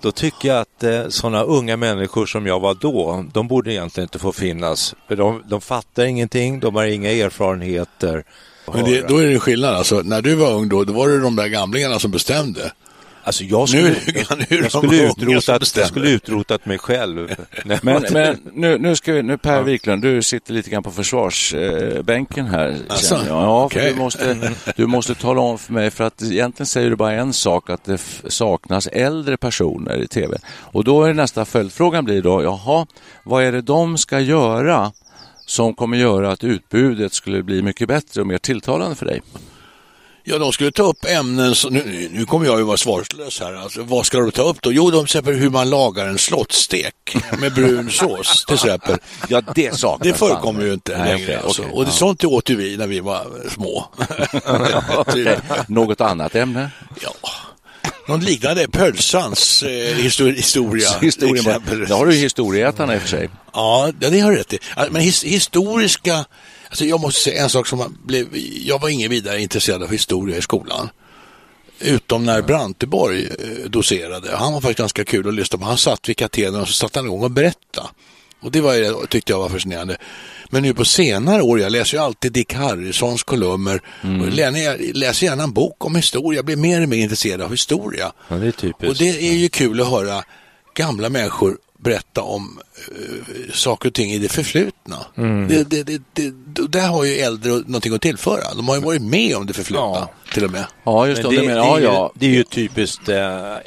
då 0.00 0.12
tycker 0.12 0.48
jag 0.48 0.58
att 0.60 0.82
eh, 0.82 1.08
sådana 1.08 1.42
unga 1.42 1.76
människor 1.76 2.26
som 2.26 2.46
jag 2.46 2.60
var 2.60 2.74
då, 2.74 3.24
de 3.32 3.48
borde 3.48 3.72
egentligen 3.72 4.04
inte 4.04 4.18
få 4.18 4.32
finnas. 4.32 4.94
För 5.08 5.16
de, 5.16 5.42
de 5.48 5.60
fattar 5.60 6.04
ingenting, 6.04 6.60
de 6.60 6.74
har 6.74 6.84
inga 6.84 7.10
erfarenheter. 7.10 8.24
Men 8.72 8.84
det, 8.84 9.08
då 9.08 9.18
är 9.18 9.26
det 9.26 9.38
skillnad, 9.38 9.74
alltså, 9.74 10.02
när 10.04 10.22
du 10.22 10.34
var 10.34 10.52
ung 10.52 10.68
då, 10.68 10.84
då 10.84 10.92
var 10.92 11.08
det 11.08 11.20
de 11.20 11.36
där 11.36 11.48
gamlingarna 11.48 11.98
som 11.98 12.10
bestämde. 12.10 12.72
Alltså 13.24 13.44
jag 13.44 13.68
skulle, 13.68 13.82
nu, 13.82 13.96
jag, 14.48 14.62
jag 14.62 14.72
skulle, 14.72 15.06
utrotat, 15.06 15.76
jag 15.76 15.86
skulle 15.86 16.10
utrotat 16.10 16.66
mig 16.66 16.78
själv. 16.78 17.36
men, 17.64 18.04
men 18.12 18.38
nu, 18.52 18.78
nu 18.78 18.96
ska 18.96 19.12
vi, 19.12 19.22
nu 19.22 19.38
Per 19.38 19.54
ja. 19.54 19.62
Wiklund, 19.62 20.02
du 20.02 20.22
sitter 20.22 20.52
lite 20.52 20.70
grann 20.70 20.82
på 20.82 20.90
försvarsbänken 20.90 22.46
här. 22.46 22.76
Alltså, 22.88 23.20
ja, 23.28 23.64
okay. 23.64 23.92
du, 23.92 23.98
måste, 23.98 24.52
du 24.76 24.86
måste 24.86 25.14
tala 25.14 25.40
om 25.40 25.58
för 25.58 25.72
mig, 25.72 25.90
för 25.90 26.04
att 26.04 26.22
egentligen 26.22 26.66
säger 26.66 26.90
du 26.90 26.96
bara 26.96 27.12
en 27.12 27.32
sak, 27.32 27.70
att 27.70 27.84
det 27.84 28.00
saknas 28.28 28.86
äldre 28.86 29.36
personer 29.36 30.02
i 30.02 30.06
tv. 30.06 30.38
Och 30.46 30.84
då 30.84 31.04
är 31.04 31.14
nästa 31.14 31.44
följdfrågan 31.44 32.04
blir 32.04 32.22
då, 32.22 32.42
jaha, 32.42 32.86
vad 33.22 33.44
är 33.44 33.52
det 33.52 33.62
de 33.62 33.98
ska 33.98 34.20
göra 34.20 34.92
som 35.46 35.74
kommer 35.74 35.96
göra 35.96 36.32
att 36.32 36.44
utbudet 36.44 37.12
skulle 37.12 37.42
bli 37.42 37.62
mycket 37.62 37.88
bättre 37.88 38.20
och 38.20 38.26
mer 38.26 38.38
tilltalande 38.38 38.96
för 38.96 39.06
dig? 39.06 39.22
Ja, 40.26 40.38
de 40.38 40.52
skulle 40.52 40.72
ta 40.72 40.82
upp 40.82 41.04
ämnen, 41.04 41.54
så, 41.54 41.70
nu, 41.70 42.08
nu 42.12 42.26
kommer 42.26 42.46
jag 42.46 42.58
ju 42.58 42.64
vara 42.64 42.76
svarslös 42.76 43.40
här, 43.40 43.54
alltså, 43.54 43.82
vad 43.82 44.06
ska 44.06 44.18
de 44.18 44.30
ta 44.30 44.42
upp 44.42 44.62
då? 44.62 44.72
Jo, 44.72 44.90
de 44.90 45.04
exempel 45.04 45.34
hur 45.34 45.50
man 45.50 45.70
lagar 45.70 46.06
en 46.06 46.18
slottstek 46.18 47.16
med 47.38 47.54
brun 47.54 47.90
sås 47.90 48.44
till 48.44 48.54
exempel. 48.54 48.98
Ja, 49.28 49.40
det 49.54 49.76
saknas. 49.76 50.08
Det 50.12 50.18
förekommer 50.18 50.64
ju 50.64 50.72
inte 50.72 50.98
Nej, 50.98 51.12
längre. 51.12 51.24
Okay, 51.24 51.34
alltså. 51.34 51.62
okay, 51.62 51.74
och 51.74 51.84
det, 51.84 51.90
ja. 51.90 51.94
sånt 51.94 52.24
åt 52.24 52.50
vi 52.50 52.76
när 52.76 52.86
vi 52.86 53.00
var 53.00 53.26
små. 53.50 53.86
Något 55.74 56.00
annat 56.00 56.34
ämne? 56.34 56.70
Ja. 57.02 57.30
Någon 58.08 58.20
liknande 58.20 58.68
pölsans 58.68 59.62
eh, 59.62 59.96
historia. 59.96 60.88
Historien, 61.00 61.44
det 61.88 61.94
har 61.94 62.06
du 62.06 62.12
historieätarna 62.12 62.94
i 62.94 62.98
och 62.98 63.02
för 63.02 63.08
sig. 63.08 63.28
Ja, 63.52 63.92
det 63.98 64.20
har 64.20 64.30
du 64.30 64.36
rätt 64.36 64.52
i. 64.52 64.58
Men 64.90 65.02
his, 65.02 65.24
historiska 65.24 66.24
Alltså 66.74 66.84
jag 66.84 67.00
måste 67.00 67.20
säga 67.20 67.42
en 67.42 67.50
sak 67.50 67.66
som 67.66 67.98
blev, 68.04 68.26
jag 68.64 68.80
var 68.80 68.88
ingen 68.88 69.10
vidare 69.10 69.40
intresserad 69.40 69.82
av 69.82 69.90
historia 69.90 70.36
i 70.36 70.42
skolan. 70.42 70.90
Utom 71.80 72.24
när 72.24 72.42
Branteborg 72.42 73.24
eh, 73.24 73.70
docerade. 73.70 74.36
Han 74.36 74.52
var 74.52 74.60
faktiskt 74.60 74.78
ganska 74.78 75.04
kul 75.04 75.28
att 75.28 75.34
lyssna 75.34 75.58
på. 75.58 75.64
Han 75.64 75.78
satt 75.78 76.08
vid 76.08 76.16
katedern 76.16 76.60
och 76.60 76.68
så 76.68 76.74
satt 76.74 76.96
han 76.96 77.04
igång 77.04 77.22
och 77.22 77.30
berättade. 77.30 77.88
Och 78.40 78.50
det 78.50 78.60
var, 78.60 79.06
tyckte 79.06 79.32
jag 79.32 79.38
var 79.38 79.48
fascinerande. 79.48 79.96
Men 80.54 80.62
nu 80.62 80.74
på 80.74 80.84
senare 80.84 81.42
år, 81.42 81.60
jag 81.60 81.72
läser 81.72 81.96
ju 81.96 82.02
alltid 82.02 82.32
Dick 82.32 82.54
Harrisons 82.54 83.22
kolumner. 83.22 83.80
Mm. 84.02 84.20
Och 84.20 84.28
jag 84.28 84.80
läser 84.94 85.26
gärna 85.26 85.42
en 85.42 85.52
bok 85.52 85.84
om 85.84 85.96
historia. 85.96 86.38
Jag 86.38 86.44
blir 86.44 86.56
mer 86.56 86.82
och 86.82 86.88
mer 86.88 86.96
intresserad 86.96 87.42
av 87.42 87.50
historia. 87.50 88.12
Ja, 88.28 88.36
det 88.36 88.46
är 88.46 88.50
typiskt. 88.50 88.88
Och 88.88 88.96
det 88.96 89.28
är 89.28 89.34
ju 89.34 89.48
kul 89.48 89.80
att 89.80 89.90
höra 89.90 90.22
gamla 90.74 91.08
människor 91.08 91.58
berätta 91.84 92.22
om 92.22 92.58
uh, 92.92 93.52
saker 93.52 93.88
och 93.88 93.94
ting 93.94 94.12
i 94.12 94.18
det 94.18 94.28
förflutna. 94.28 94.96
Mm. 95.16 95.48
Det, 95.48 95.70
det, 95.70 95.82
det, 95.82 96.02
det, 96.12 96.68
där 96.68 96.88
har 96.88 97.04
ju 97.04 97.12
äldre 97.12 97.50
någonting 97.52 97.94
att 97.94 98.02
tillföra. 98.02 98.54
De 98.56 98.68
har 98.68 98.74
ju 98.74 98.82
varit 98.82 99.02
med 99.02 99.36
om 99.36 99.46
det 99.46 99.52
förflutna 99.52 99.86
ja. 99.86 100.10
till 100.32 100.44
och 100.44 100.50
med. 100.50 100.64
Ja, 100.84 101.06
just 101.06 101.22
det. 101.22 101.28
Det, 101.28 101.36
det, 101.36 101.52
ja, 101.52 101.80
ja. 101.80 102.12
det 102.14 102.26
är 102.26 102.30
ju 102.30 102.44
typiskt 102.44 103.08
uh, 103.08 103.14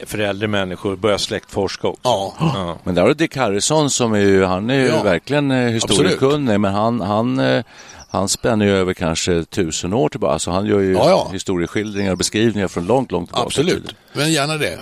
för 0.06 0.20
äldre 0.20 0.48
människor 0.48 0.94
att 0.94 1.00
börja 1.00 1.18
släktforska 1.18 1.88
också. 1.88 2.02
Ja. 2.04 2.34
ja. 2.40 2.78
Men 2.84 2.96
där 2.96 3.02
har 3.02 3.10
du 3.10 3.16
Dick 3.16 3.36
Harrison 3.36 3.90
som 3.90 4.14
är 4.14 4.20
ju, 4.20 4.44
han 4.44 4.70
är 4.70 4.80
ju 4.80 4.88
ja. 4.88 5.04
verkligen 5.04 5.52
uh, 5.52 5.70
historiekunnig, 5.70 6.60
men 6.60 6.74
han, 6.74 7.02
han 7.02 7.40
uh, 7.40 7.64
han 8.10 8.30
spänner 8.30 8.66
ju 8.66 8.72
över 8.72 8.94
kanske 8.94 9.44
tusen 9.44 9.94
år 9.94 10.10
tillbaka. 10.10 10.34
Alltså 10.34 10.52
han 10.52 10.66
gör 10.66 10.80
ju 10.80 10.94
ja, 10.94 11.10
ja. 11.10 11.30
historieskildringar 11.34 12.12
och 12.12 12.18
beskrivningar 12.18 12.68
från 12.68 12.86
långt, 12.86 13.12
långt 13.12 13.30
tillbaka. 13.30 13.46
Absolut, 13.46 13.96
men 14.14 14.32
gärna 14.32 14.58
det. 14.58 14.80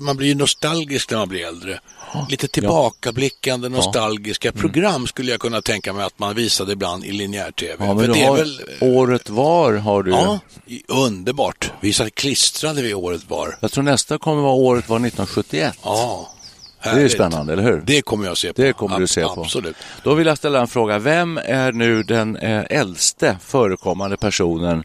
Man 0.00 0.16
blir 0.16 0.28
ju 0.28 0.34
nostalgisk 0.34 1.10
när 1.10 1.18
man 1.18 1.28
blir 1.28 1.46
äldre. 1.46 1.80
Lite 2.28 2.48
tillbakablickande, 2.48 3.68
nostalgiska 3.68 4.48
mm. 4.48 4.60
program 4.60 5.06
skulle 5.06 5.30
jag 5.30 5.40
kunna 5.40 5.62
tänka 5.62 5.92
mig 5.92 6.04
att 6.04 6.18
man 6.18 6.34
visade 6.34 6.72
ibland 6.72 7.04
i 7.04 7.12
linjär-tv. 7.12 7.84
Ja, 7.84 7.94
men 7.94 8.12
det 8.12 8.24
har, 8.24 8.36
väl... 8.36 8.60
Året 8.80 9.30
var 9.30 9.72
har 9.74 10.02
du 10.02 10.10
Ja, 10.10 10.38
underbart. 10.88 11.72
Vi 11.80 11.92
satt 11.92 12.14
klistrade 12.14 12.82
vid 12.82 12.94
Året 12.94 13.30
var. 13.30 13.58
Jag 13.60 13.72
tror 13.72 13.84
nästa 13.84 14.18
kommer 14.18 14.42
vara 14.42 14.54
Året 14.54 14.88
var 14.88 14.96
1971. 14.96 15.78
Ja. 15.82 16.28
Härligt. 16.78 17.00
Det 17.00 17.04
är 17.04 17.08
spännande, 17.08 17.52
eller 17.52 17.62
hur? 17.62 17.82
Det 17.86 18.02
kommer 18.02 18.26
jag 18.26 18.36
se 18.36 18.52
på. 18.52 18.62
Det 18.62 18.72
kommer 18.72 18.98
du 18.98 19.06
se 19.06 19.24
på. 19.24 19.40
Absolut. 19.40 19.76
Då 20.02 20.14
vill 20.14 20.26
jag 20.26 20.38
ställa 20.38 20.60
en 20.60 20.68
fråga. 20.68 20.98
Vem 20.98 21.38
är 21.44 21.72
nu 21.72 22.02
den 22.02 22.36
eh, 22.36 22.64
äldste 22.70 23.38
förekommande 23.42 24.16
personen 24.16 24.84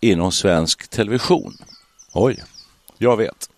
inom 0.00 0.32
svensk 0.32 0.88
television? 0.88 1.56
Oj, 2.12 2.42
jag 2.98 3.16
vet. 3.16 3.48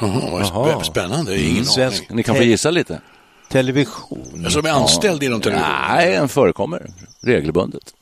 Jaha, 0.00 0.84
spännande, 0.84 1.40
ingen 1.40 1.52
mm. 1.52 1.64
Svensk, 1.64 2.04
Ni 2.10 2.22
kan 2.22 2.36
få 2.36 2.42
gissa 2.42 2.70
lite. 2.70 3.00
Television? 3.48 4.46
Som 4.50 4.66
är 4.66 4.70
anställd 4.70 5.22
ja. 5.22 5.26
inom 5.26 5.40
television? 5.40 5.70
Nej, 5.88 6.12
den 6.12 6.28
förekommer 6.28 6.86
regelbundet. 7.20 7.94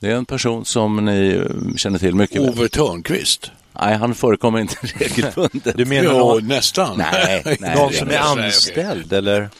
Det 0.00 0.10
är 0.10 0.14
en 0.14 0.24
person 0.24 0.64
som 0.64 1.04
ni 1.04 1.28
eh, 1.28 1.76
känner 1.76 1.98
till 1.98 2.14
mycket 2.14 2.40
Ove 2.40 2.60
väl. 2.60 2.70
Törnqvist? 2.70 3.50
Nej, 3.80 3.96
han 3.96 4.14
förekommer 4.14 4.58
inte 4.58 4.76
regelbundet. 4.82 5.76
Du 5.76 5.84
menar 5.84 6.14
ja, 6.14 6.38
nästan? 6.42 6.98
Nej, 6.98 7.56
nej 7.60 7.76
någon 7.76 7.92
som 7.92 8.10
är 8.10 8.18
anställd 8.18 9.12
eller? 9.12 9.50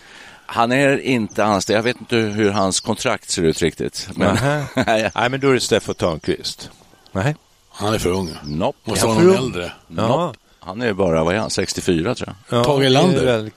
Han 0.47 0.73
är 0.73 0.99
inte 0.99 1.45
anställd. 1.45 1.79
Jag 1.79 1.83
vet 1.83 2.01
inte 2.01 2.17
hur 2.17 2.51
hans 2.51 2.81
kontrakt 2.81 3.31
ser 3.31 3.43
ut 3.43 3.63
riktigt. 3.63 4.09
Men... 4.15 4.39
nej, 4.87 5.11
men 5.15 5.41
då 5.41 5.49
är 5.49 5.55
det 5.55 5.61
Steffo 5.61 5.95
Törnqvist. 5.95 6.71
Nej. 7.13 7.37
Han 7.71 7.95
är 7.95 7.99
för 7.99 8.11
ung. 8.11 8.31
Nope. 8.45 8.79
Måste 8.85 9.07
vara 9.07 9.19
någon 9.19 9.37
äldre. 9.37 9.73
Nope. 9.89 10.39
Han 10.65 10.83
är 10.83 10.93
bara, 10.93 11.25
vad 11.25 11.35
är 11.35 11.39
han, 11.39 11.51
64 11.51 12.15
tror 12.15 12.35
jag. 12.49 12.59
Ja, 12.59 12.65
Tage 12.65 12.91
Lander. 12.91 13.51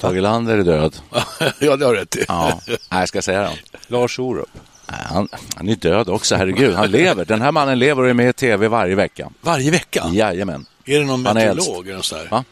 Tage 0.00 0.20
Lander 0.20 0.58
är 0.58 0.64
död. 0.64 0.96
ja, 1.60 1.76
det 1.76 1.84
har 1.84 1.94
rätt 1.94 2.16
i. 2.16 2.24
ja, 2.28 2.60
jag 2.90 3.08
ska 3.08 3.22
säga 3.22 3.40
det. 3.42 3.50
Lars 3.86 4.18
Orup. 4.18 4.48
Han, 4.86 5.28
han 5.56 5.68
är 5.68 5.76
död 5.76 6.08
också, 6.08 6.36
herregud. 6.36 6.74
Han 6.74 6.90
lever. 6.90 7.24
Den 7.24 7.42
här 7.42 7.52
mannen 7.52 7.78
lever 7.78 8.02
och 8.02 8.08
är 8.08 8.14
med 8.14 8.28
i 8.28 8.32
tv 8.32 8.68
varje 8.68 8.94
vecka. 8.94 9.30
Varje 9.40 9.70
vecka? 9.70 10.04
Jajamän. 10.12 10.66
Är 10.84 10.98
det 10.98 11.04
någon 11.04 11.22
meteorolog? 11.22 11.88
Eller 11.88 12.02
så 12.02 12.16
Va? 12.30 12.44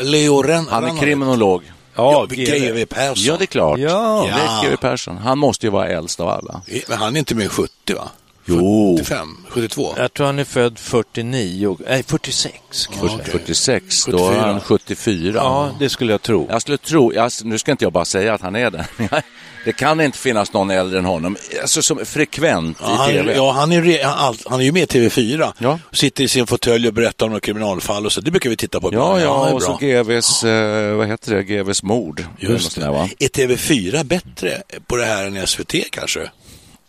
Leo 0.00 0.42
Ren 0.42 0.66
Han 0.70 0.84
är 0.84 1.00
kriminolog. 1.00 1.62
Ja, 1.94 2.26
GW 2.30 2.86
Persson. 2.86 3.24
Ja, 3.24 3.36
det 3.38 3.44
är 3.44 3.46
klart. 3.46 3.78
Ja. 3.78 4.22
Leif 4.22 4.70
GW 4.72 4.76
Persson. 4.76 5.18
Han 5.18 5.38
måste 5.38 5.66
ju 5.66 5.70
vara 5.70 5.88
äldst 5.88 6.20
av 6.20 6.28
alla. 6.28 6.62
Men 6.88 6.98
han 6.98 7.14
är 7.14 7.18
inte 7.18 7.34
mer 7.34 7.44
än 7.44 7.50
70 7.50 7.94
va? 7.94 8.08
Jo. 8.44 8.96
75, 8.98 9.36
72? 9.48 9.94
Jag 9.96 10.14
tror 10.14 10.26
han 10.26 10.38
är 10.38 10.44
född 10.44 10.78
49, 10.78 11.78
nej 11.88 12.02
46. 12.02 12.54
Ja, 13.00 13.04
okay. 13.04 13.24
46, 13.24 14.04
då 14.04 14.30
är 14.30 14.38
han 14.38 14.60
74. 14.60 15.32
Ja, 15.34 15.70
det 15.78 15.88
skulle 15.88 16.12
jag 16.12 16.22
tro. 16.22 16.46
Jag 16.50 16.62
skulle 16.62 16.78
tro, 16.78 17.12
jag, 17.12 17.30
nu 17.44 17.58
ska 17.58 17.72
inte 17.72 17.84
jag 17.84 17.92
bara 17.92 18.04
säga 18.04 18.34
att 18.34 18.40
han 18.40 18.56
är 18.56 18.70
det. 18.70 18.86
Det 19.64 19.72
kan 19.72 20.00
inte 20.00 20.18
finnas 20.18 20.52
någon 20.52 20.70
äldre 20.70 20.98
än 20.98 21.04
honom, 21.04 21.36
alltså 21.60 21.82
som 21.82 22.04
frekvent 22.04 22.78
ja, 22.80 23.10
i 23.10 23.12
tv. 23.12 23.34
ja, 23.36 23.52
han 23.52 23.72
är, 23.72 24.04
han, 24.04 24.34
han 24.46 24.60
är 24.60 24.64
ju 24.64 24.72
med 24.72 24.82
i 24.82 24.98
TV4. 24.98 25.52
Ja. 25.58 25.78
Sitter 25.92 26.24
i 26.24 26.28
sin 26.28 26.46
fåtölj 26.46 26.88
och 26.88 26.94
berättar 26.94 27.26
om 27.26 27.30
några 27.30 27.40
kriminalfall 27.40 28.06
och 28.06 28.12
så. 28.12 28.20
Det 28.20 28.30
brukar 28.30 28.50
vi 28.50 28.56
titta 28.56 28.80
på. 28.80 28.90
Ja, 28.92 29.20
ja, 29.20 29.50
och 29.50 29.62
så 29.62 29.78
GVs, 29.80 30.44
eh, 30.44 30.94
vad 30.94 31.06
heter 31.06 31.34
det, 31.34 31.42
GVs 31.42 31.82
mord. 31.82 32.24
Just 32.38 32.74
det. 32.74 32.80
Där, 32.80 32.90
va? 32.90 33.08
Är 33.18 33.28
TV4 33.28 34.04
bättre 34.04 34.62
på 34.86 34.96
det 34.96 35.04
här 35.04 35.24
än 35.24 35.46
SVT 35.46 35.74
kanske? 35.90 36.30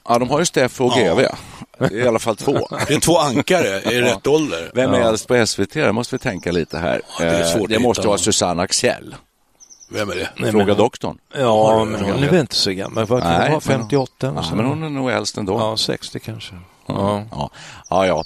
Ja, 0.07 0.19
de 0.19 0.29
har 0.29 0.39
ju 0.39 0.45
Steffo 0.45 0.85
och 0.85 0.91
GV. 0.91 1.25
Det 1.77 1.85
är 1.85 1.93
i 1.93 2.07
alla 2.07 2.19
fall 2.19 2.35
två. 2.35 2.67
Det 2.88 2.93
är 2.93 3.00
två 3.00 3.17
ankare 3.17 3.67
i 3.67 4.00
ja. 4.00 4.05
rätt 4.05 4.27
ålder. 4.27 4.71
Vem 4.74 4.93
är 4.93 5.00
äldst 5.00 5.27
på 5.27 5.45
SVT? 5.45 5.74
Det 5.74 5.91
måste 5.91 6.15
vi 6.15 6.19
tänka 6.19 6.51
lite 6.51 6.77
här. 6.77 7.01
Ja, 7.19 7.25
det, 7.25 7.31
är 7.31 7.67
det 7.67 7.79
måste 7.79 8.07
vara 8.07 8.17
Susanne 8.17 8.63
Axel. 8.63 9.15
Vem 9.89 10.09
är 10.09 10.15
det? 10.15 10.29
Nej, 10.38 10.51
Fråga 10.51 10.65
men, 10.65 10.77
doktorn. 10.77 11.17
Ja, 11.33 11.85
men 11.85 12.01
hon 12.01 12.24
är 12.24 12.29
väl 12.29 12.39
inte 12.39 12.55
så 12.55 12.71
gammal. 12.71 13.05
Vad 13.05 13.21
kan 13.21 13.41
hon 13.41 13.51
vara? 13.51 13.62
58? 13.62 14.31
Men, 14.31 14.43
ja, 14.43 14.55
men 14.55 14.65
hon 14.65 14.83
är 14.83 14.89
nog 14.89 15.12
äldst 15.12 15.38
ändå. 15.38 15.59
Ja, 15.59 15.77
60 15.77 16.19
kanske. 16.19 16.55
Ja, 16.88 17.25
ja. 17.31 17.50
ja. 17.89 18.05
ja. 18.07 18.24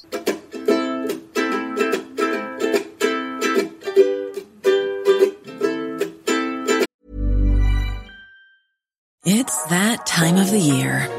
It's 9.25 9.69
that 9.69 10.05
time 10.05 10.41
of 10.41 10.49
the 10.49 10.57
year. 10.57 11.18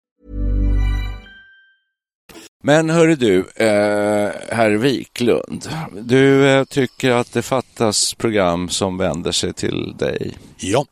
Men 2.61 2.89
hörru 2.89 3.15
du, 3.15 3.39
eh, 3.55 4.31
herr 4.55 4.71
Wiklund, 4.71 5.69
du 5.91 6.49
eh, 6.49 6.63
tycker 6.63 7.11
att 7.11 7.33
det 7.33 7.41
fattas 7.41 8.13
program 8.13 8.69
som 8.69 8.97
vänder 8.97 9.31
sig 9.31 9.53
till 9.53 9.95
dig? 9.97 10.37
Ja. 10.57 10.85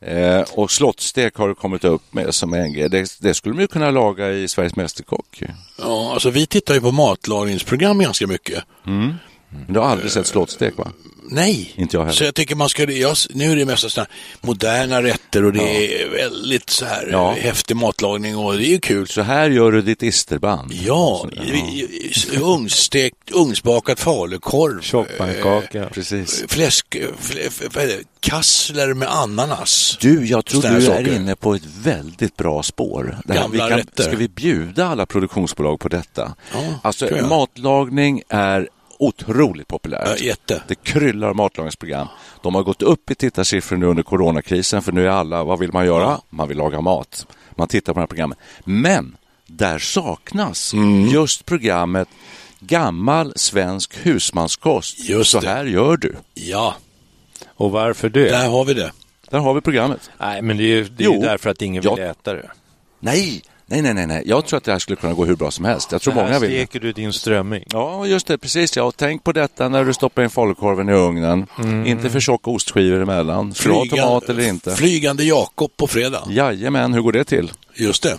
Eh, 0.00 0.44
och 0.52 0.70
slottstek 0.70 1.36
har 1.36 1.48
du 1.48 1.54
kommit 1.54 1.84
upp 1.84 2.14
med 2.14 2.34
som 2.34 2.54
en 2.54 2.72
grej. 2.72 2.88
Det, 2.88 3.16
det 3.20 3.34
skulle 3.34 3.54
man 3.54 3.62
ju 3.62 3.68
kunna 3.68 3.90
laga 3.90 4.30
i 4.32 4.48
Sveriges 4.48 4.76
Mästerkock. 4.76 5.42
Ja, 5.78 6.12
alltså 6.12 6.30
vi 6.30 6.46
tittar 6.46 6.74
ju 6.74 6.80
på 6.80 6.92
matlagningsprogram 6.92 7.98
ganska 7.98 8.26
mycket. 8.26 8.64
Mm. 8.86 9.14
Men 9.50 9.74
du 9.74 9.80
har 9.80 9.86
aldrig 9.86 10.10
sett 10.10 10.26
slottstek 10.26 10.78
va? 10.78 10.92
Nej, 11.30 11.72
inte 11.76 11.96
jag 11.96 12.04
heller. 12.04 12.14
så 12.14 12.24
jag 12.24 12.34
tycker 12.34 12.54
man 12.54 12.68
ska, 12.68 12.90
jag, 12.90 13.16
nu 13.30 13.52
är 13.52 13.56
det 13.56 13.64
mest 13.64 13.90
sådana 13.90 14.08
moderna 14.40 15.02
rätter 15.02 15.44
och 15.44 15.52
det 15.52 15.58
ja. 15.58 15.68
är 15.68 16.10
väldigt 16.10 16.70
så 16.70 16.84
här 16.84 17.08
ja. 17.12 17.36
häftig 17.40 17.76
matlagning 17.76 18.36
och 18.36 18.56
det 18.56 18.66
är 18.66 18.70
ju 18.70 18.80
kul. 18.80 19.08
Så 19.08 19.22
här 19.22 19.50
gör 19.50 19.72
du 19.72 19.82
ditt 19.82 20.02
isterband? 20.02 20.72
Ja, 20.72 21.28
ja. 21.32 22.40
ugnsstekt, 22.40 23.30
ugnsbakat 23.30 24.00
falukorv. 24.00 24.80
Tjockpannkaka. 24.80 25.82
Eh, 25.82 25.88
Precis. 25.88 26.44
Fläsk, 26.48 26.96
fl, 27.18 27.38
kassler 28.20 28.94
med 28.94 29.08
ananas. 29.08 29.98
Du, 30.00 30.26
jag 30.26 30.44
tror 30.44 30.62
du 30.62 30.82
saker. 30.82 31.08
är 31.08 31.16
inne 31.16 31.36
på 31.36 31.54
ett 31.54 31.66
väldigt 31.82 32.36
bra 32.36 32.62
spår. 32.62 33.18
Det 33.24 33.32
här, 33.32 33.40
Gamla 33.40 33.64
vi 33.64 33.70
kan, 33.70 33.78
rätter. 33.78 34.02
Ska 34.02 34.16
vi 34.16 34.28
bjuda 34.28 34.86
alla 34.86 35.06
produktionsbolag 35.06 35.80
på 35.80 35.88
detta? 35.88 36.34
Ja, 36.52 36.58
alltså 36.82 37.26
matlagning 37.28 38.22
är 38.28 38.68
otroligt 38.98 39.68
populärt. 39.68 40.08
Ja, 40.08 40.16
jätte. 40.16 40.62
Det 40.68 40.74
kryllar 40.74 41.34
matlagningsprogram. 41.34 42.08
De 42.42 42.54
har 42.54 42.62
gått 42.62 42.82
upp 42.82 43.10
i 43.10 43.14
tittarsiffror 43.14 43.76
nu 43.76 43.86
under 43.86 44.02
coronakrisen 44.02 44.82
för 44.82 44.92
nu 44.92 45.06
är 45.06 45.10
alla, 45.10 45.44
vad 45.44 45.58
vill 45.58 45.72
man 45.72 45.86
göra? 45.86 46.20
Man 46.30 46.48
vill 46.48 46.56
laga 46.56 46.80
mat. 46.80 47.26
Man 47.50 47.68
tittar 47.68 47.92
på 47.92 47.98
de 47.98 48.02
här 48.02 48.06
programmen. 48.06 48.38
Men 48.64 49.16
där 49.46 49.78
saknas 49.78 50.72
mm. 50.72 51.06
just 51.06 51.46
programmet 51.46 52.08
Gammal 52.60 53.32
svensk 53.36 54.06
husmanskost. 54.06 55.08
Just 55.08 55.30
Så 55.30 55.40
här 55.40 55.64
gör 55.64 55.96
du. 55.96 56.16
Ja. 56.34 56.74
Och 57.46 57.70
varför 57.70 58.08
det? 58.08 58.30
Där 58.30 58.48
har 58.48 58.64
vi 58.64 58.74
det. 58.74 58.92
Där 59.30 59.38
har 59.38 59.54
vi 59.54 59.60
programmet. 59.60 60.10
Nej, 60.18 60.42
men 60.42 60.56
det 60.56 60.62
är 60.62 60.66
ju, 60.66 60.84
det 60.84 61.04
är 61.04 61.20
därför 61.20 61.50
att 61.50 61.62
ingen 61.62 61.82
vill 61.82 61.92
jag... 61.96 62.10
äta 62.10 62.34
det. 62.34 62.50
Nej, 63.00 63.42
Nej, 63.70 63.82
nej, 63.82 63.94
nej, 63.94 64.06
nej. 64.06 64.22
Jag 64.26 64.46
tror 64.46 64.56
att 64.56 64.64
det 64.64 64.72
här 64.72 64.78
skulle 64.78 64.96
kunna 64.96 65.14
gå 65.14 65.24
hur 65.24 65.36
bra 65.36 65.50
som 65.50 65.64
helst. 65.64 65.92
Jag 65.92 66.02
tror 66.02 66.14
här 66.14 66.22
många 66.22 66.38
vill. 66.38 66.50
steker 66.50 66.80
du 66.80 66.92
din 66.92 67.12
strömming. 67.12 67.64
Ja, 67.72 68.06
just 68.06 68.26
det. 68.26 68.38
Precis. 68.38 68.76
Ja. 68.76 68.92
tänk 68.96 69.24
på 69.24 69.32
detta 69.32 69.68
när 69.68 69.84
du 69.84 69.94
stoppar 69.94 70.22
in 70.22 70.30
falukorven 70.30 70.88
i 70.88 70.92
ugnen. 70.92 71.46
Mm. 71.58 71.86
Inte 71.86 72.10
för 72.10 72.20
tjocka 72.20 72.50
ostskivor 72.50 73.02
emellan. 73.02 73.54
Bra 73.64 73.84
tomat 73.90 74.28
eller 74.28 74.48
inte. 74.48 74.70
Flygande 74.76 75.24
Jakob 75.24 75.76
på 75.76 75.86
fredag. 75.86 76.22
Jajamän, 76.30 76.94
hur 76.94 77.00
går 77.00 77.12
det 77.12 77.24
till? 77.24 77.52
Just 77.74 78.02
det. 78.02 78.18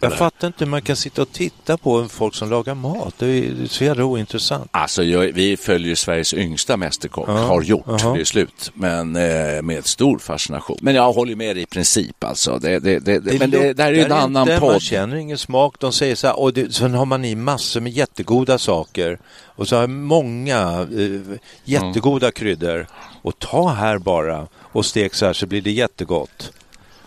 Jag 0.00 0.18
fattar 0.18 0.46
inte 0.46 0.64
hur 0.64 0.70
man 0.70 0.82
kan 0.82 0.96
sitta 0.96 1.22
och 1.22 1.32
titta 1.32 1.76
på 1.76 2.08
folk 2.08 2.34
som 2.34 2.50
lagar 2.50 2.74
mat. 2.74 3.14
Det 3.18 3.26
är 3.26 3.66
så 3.66 3.84
jävla 3.84 4.04
ointressant. 4.04 4.68
Alltså, 4.70 5.02
jag, 5.02 5.32
vi 5.32 5.56
följer 5.56 5.94
Sveriges 5.94 6.34
yngsta 6.34 6.76
mästerkock, 6.76 7.28
-huh. 7.28 7.46
har 7.46 7.62
gjort, 7.62 7.88
uh 7.88 7.94
-huh. 7.94 8.14
det 8.14 8.20
är 8.20 8.24
slut. 8.24 8.70
Men 8.74 9.16
eh, 9.16 9.62
med 9.62 9.86
stor 9.86 10.18
fascination. 10.18 10.78
Men 10.80 10.94
jag 10.94 11.12
håller 11.12 11.36
med 11.36 11.56
dig 11.56 11.62
i 11.62 11.66
princip 11.66 12.24
alltså. 12.24 12.58
Det, 12.58 12.78
det, 12.78 12.98
det, 12.98 13.18
det 13.18 13.38
men 13.38 13.50
det, 13.50 13.72
det 13.72 13.82
här 13.82 13.92
är 13.92 13.96
ju 13.96 14.04
en 14.04 14.12
annan 14.12 14.48
inte, 14.48 14.60
podd. 14.60 14.70
Man 14.70 14.80
känner 14.80 15.16
ingen 15.16 15.38
smak. 15.38 15.76
De 15.78 15.92
säger 15.92 16.14
så 16.14 16.26
här, 16.26 16.38
och 16.38 16.52
det, 16.52 16.74
sen 16.74 16.94
har 16.94 17.04
man 17.04 17.24
i 17.24 17.34
massor 17.34 17.80
med 17.80 17.92
jättegoda 17.92 18.58
saker. 18.58 19.18
Och 19.44 19.68
så 19.68 19.76
har 19.76 19.86
många 19.86 20.88
eh, 20.98 21.38
jättegoda 21.64 22.26
mm. 22.26 22.32
kryddor. 22.32 22.86
Och 23.22 23.38
ta 23.38 23.68
här 23.68 23.98
bara 23.98 24.46
och 24.72 24.86
stek 24.86 25.14
så 25.14 25.26
här 25.26 25.32
så 25.32 25.46
blir 25.46 25.62
det 25.62 25.70
jättegott. 25.70 26.52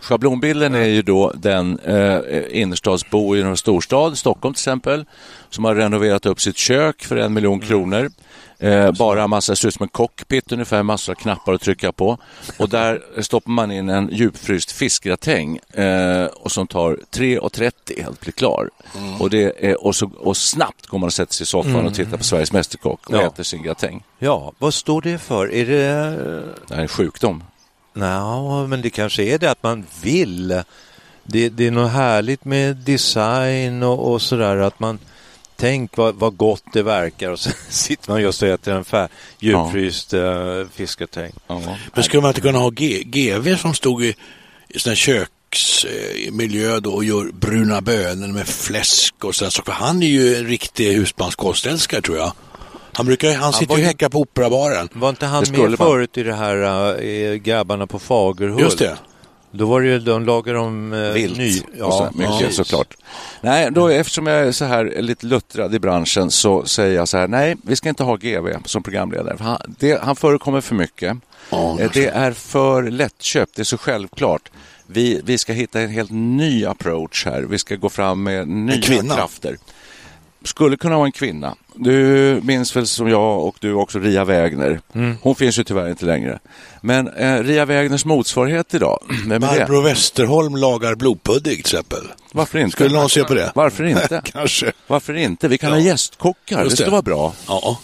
Schablonbilden 0.03 0.75
är 0.75 0.85
ju 0.85 1.01
då 1.01 1.31
den 1.35 1.79
eh, 1.79 2.19
innerstadsbo 2.51 3.35
i 3.35 3.41
en 3.41 3.57
storstad, 3.57 4.17
Stockholm 4.17 4.53
till 4.53 4.59
exempel, 4.59 5.05
som 5.49 5.65
har 5.65 5.75
renoverat 5.75 6.25
upp 6.25 6.41
sitt 6.41 6.57
kök 6.57 7.03
för 7.03 7.17
en 7.17 7.33
miljon 7.33 7.59
kronor. 7.59 8.09
Eh, 8.59 8.91
bara 8.91 9.27
massa, 9.27 9.55
ser 9.55 9.67
ut 9.67 9.73
som 9.73 9.83
en 9.83 9.89
cockpit 9.89 10.51
ungefär, 10.51 10.83
massor 10.83 11.13
av 11.13 11.15
knappar 11.15 11.53
att 11.53 11.61
trycka 11.61 11.91
på. 11.91 12.17
Och 12.59 12.69
där 12.69 13.21
stoppar 13.21 13.51
man 13.51 13.71
in 13.71 13.89
en 13.89 14.09
djupfryst 14.11 14.71
fiskgratäng 14.71 15.57
eh, 15.73 16.25
och 16.25 16.51
som 16.51 16.67
tar 16.67 16.97
3.30 17.11 18.03
helt 18.03 18.19
blir 18.21 18.31
klar. 18.31 18.69
Mm. 18.97 19.21
Och, 19.21 19.29
det 19.29 19.65
är, 19.69 19.85
och, 19.85 19.95
så, 19.95 20.11
och 20.17 20.37
snabbt 20.37 20.87
går 20.87 20.99
man 20.99 21.07
och 21.07 21.13
sätter 21.13 21.33
sig 21.33 21.43
i 21.43 21.47
soffan 21.47 21.71
mm. 21.71 21.85
och 21.85 21.93
tittar 21.93 22.17
på 22.17 22.23
Sveriges 22.23 22.51
Mästerkock 22.51 23.09
och 23.09 23.15
ja. 23.15 23.21
äter 23.21 23.43
sin 23.43 23.63
gratäng. 23.63 24.03
Ja, 24.19 24.53
vad 24.59 24.73
står 24.73 25.01
det 25.01 25.17
för? 25.17 25.53
Är 25.53 25.65
det... 25.65 25.81
Det 26.67 26.75
är 26.75 26.81
en 26.81 26.87
sjukdom. 26.87 27.43
Nej, 27.93 28.67
men 28.67 28.81
det 28.81 28.89
kanske 28.89 29.23
är 29.23 29.37
det 29.37 29.51
att 29.51 29.63
man 29.63 29.85
vill. 30.01 30.63
Det, 31.23 31.49
det 31.49 31.67
är 31.67 31.71
något 31.71 31.91
härligt 31.91 32.45
med 32.45 32.75
design 32.75 33.83
och, 33.83 34.11
och 34.11 34.21
sådär 34.21 34.57
att 34.57 34.79
man 34.79 34.99
tänk 35.55 35.97
vad, 35.97 36.15
vad 36.15 36.37
gott 36.37 36.63
det 36.73 36.83
verkar 36.83 37.29
och 37.29 37.39
så 37.39 37.49
sitter 37.69 38.11
man 38.11 38.21
just 38.21 38.41
och 38.41 38.47
äter 38.47 38.73
en 38.73 38.85
fär, 38.85 39.07
djupfryst 39.39 40.13
ja. 40.13 40.19
uh, 40.19 40.67
fiskgratäng. 40.73 41.31
Ja. 41.47 41.61
Men 41.93 42.03
skulle 42.03 42.21
man 42.21 42.29
inte 42.29 42.41
kunna 42.41 42.59
ha 42.59 42.69
G, 42.69 43.03
GV 43.05 43.57
som 43.57 43.73
stod 43.73 44.03
i, 44.03 44.15
i 44.67 44.79
sån 44.79 44.89
här 44.89 44.95
köksmiljö 44.95 46.79
då 46.79 46.93
och 46.93 47.03
gör 47.03 47.31
bruna 47.31 47.81
bönor 47.81 48.27
med 48.27 48.47
fläsk 48.47 49.23
och 49.23 49.35
sådär 49.35 49.51
saker? 49.51 49.71
Han 49.71 50.03
är 50.03 50.07
ju 50.07 50.35
en 50.35 50.47
riktig 50.47 50.93
husmanskostälskare 50.93 52.01
tror 52.01 52.17
jag. 52.17 52.33
Han, 52.93 53.05
brukar, 53.05 53.33
han 53.33 53.53
sitter 53.53 53.75
ju 53.75 53.81
och 53.81 53.87
häckar 53.87 54.09
på 54.09 54.19
operabaren. 54.19 54.89
Var 54.93 55.09
inte 55.09 55.25
han 55.25 55.43
med 55.51 55.77
förut 55.77 56.17
i 56.17 56.23
det 56.23 56.33
här 56.33 57.01
äh, 57.03 57.33
Grabbarna 57.33 57.87
på 57.87 57.99
Fagerhult? 57.99 58.61
Just 58.61 58.79
det. 58.79 58.97
Då 59.55 59.65
var 59.65 59.81
det 59.81 59.87
ju, 59.87 59.99
de 59.99 60.25
lagade 60.25 60.59
om 60.59 60.93
eh, 60.93 60.99
Vilt 60.99 61.37
ny... 61.37 61.61
Ja, 61.77 61.91
så 61.91 62.17
mycket 62.17 62.41
ja. 62.41 62.51
såklart. 62.51 62.95
Nej, 63.41 63.69
då, 63.71 63.87
eftersom 63.87 64.27
jag 64.27 64.47
är 64.47 64.51
så 64.51 64.65
här 64.65 65.01
lite 65.01 65.25
luttrad 65.25 65.75
i 65.75 65.79
branschen 65.79 66.31
så 66.31 66.65
säger 66.65 66.95
jag 66.95 67.07
så 67.07 67.17
här, 67.17 67.27
nej, 67.27 67.55
vi 67.63 67.75
ska 67.75 67.89
inte 67.89 68.03
ha 68.03 68.15
GV 68.15 68.47
som 68.65 68.83
programledare. 68.83 69.37
Han, 69.39 69.75
det, 69.79 70.01
han 70.03 70.15
förekommer 70.15 70.61
för 70.61 70.75
mycket. 70.75 71.17
Ja, 71.49 71.77
det 71.93 72.07
är 72.07 72.31
för 72.31 72.83
lättköpt, 72.83 73.55
det 73.55 73.61
är 73.61 73.63
så 73.63 73.77
självklart. 73.77 74.51
Vi, 74.87 75.21
vi 75.23 75.37
ska 75.37 75.53
hitta 75.53 75.81
en 75.81 75.89
helt 75.89 76.11
ny 76.11 76.65
approach 76.65 77.25
här. 77.25 77.41
Vi 77.41 77.57
ska 77.57 77.75
gå 77.75 77.89
fram 77.89 78.23
med 78.23 78.47
nya 78.47 79.01
krafter 79.01 79.57
skulle 80.43 80.77
kunna 80.77 80.95
vara 80.95 81.05
en 81.05 81.11
kvinna. 81.11 81.55
Du 81.75 82.39
minns 82.43 82.75
väl 82.75 82.87
som 82.87 83.09
jag 83.09 83.43
och 83.43 83.55
du 83.59 83.73
också 83.73 83.99
Ria 83.99 84.25
Wägner. 84.25 84.81
Mm. 84.93 85.17
Hon 85.21 85.35
finns 85.35 85.59
ju 85.59 85.63
tyvärr 85.63 85.89
inte 85.89 86.05
längre. 86.05 86.39
Men 86.81 87.07
eh, 87.07 87.43
Ria 87.43 87.65
Wägners 87.65 88.05
motsvarighet 88.05 88.73
idag, 88.73 88.99
vem 89.27 89.43
är 89.43 89.47
Barbro 89.47 89.81
det? 89.81 89.89
Westerholm 89.89 90.55
lagar 90.55 90.95
blodpudding 90.95 91.53
till 91.53 91.59
exempel. 91.59 92.11
Varför 92.31 92.59
inte? 92.59 92.71
Skulle 92.71 92.99
någon 92.99 93.09
se 93.09 93.23
på 93.23 93.33
det? 93.33 93.51
Varför 93.55 93.83
inte? 93.83 94.21
Kanske. 94.33 94.71
Varför 94.87 95.13
inte? 95.13 95.47
Vi 95.47 95.57
kan 95.57 95.69
ja. 95.69 95.75
ha 95.75 95.81
gästkockar, 95.81 96.57
det. 96.57 96.63
det 96.63 96.69
skulle 96.69 96.91
vara 96.91 97.01
bra. 97.01 97.33
Ja. 97.47 97.79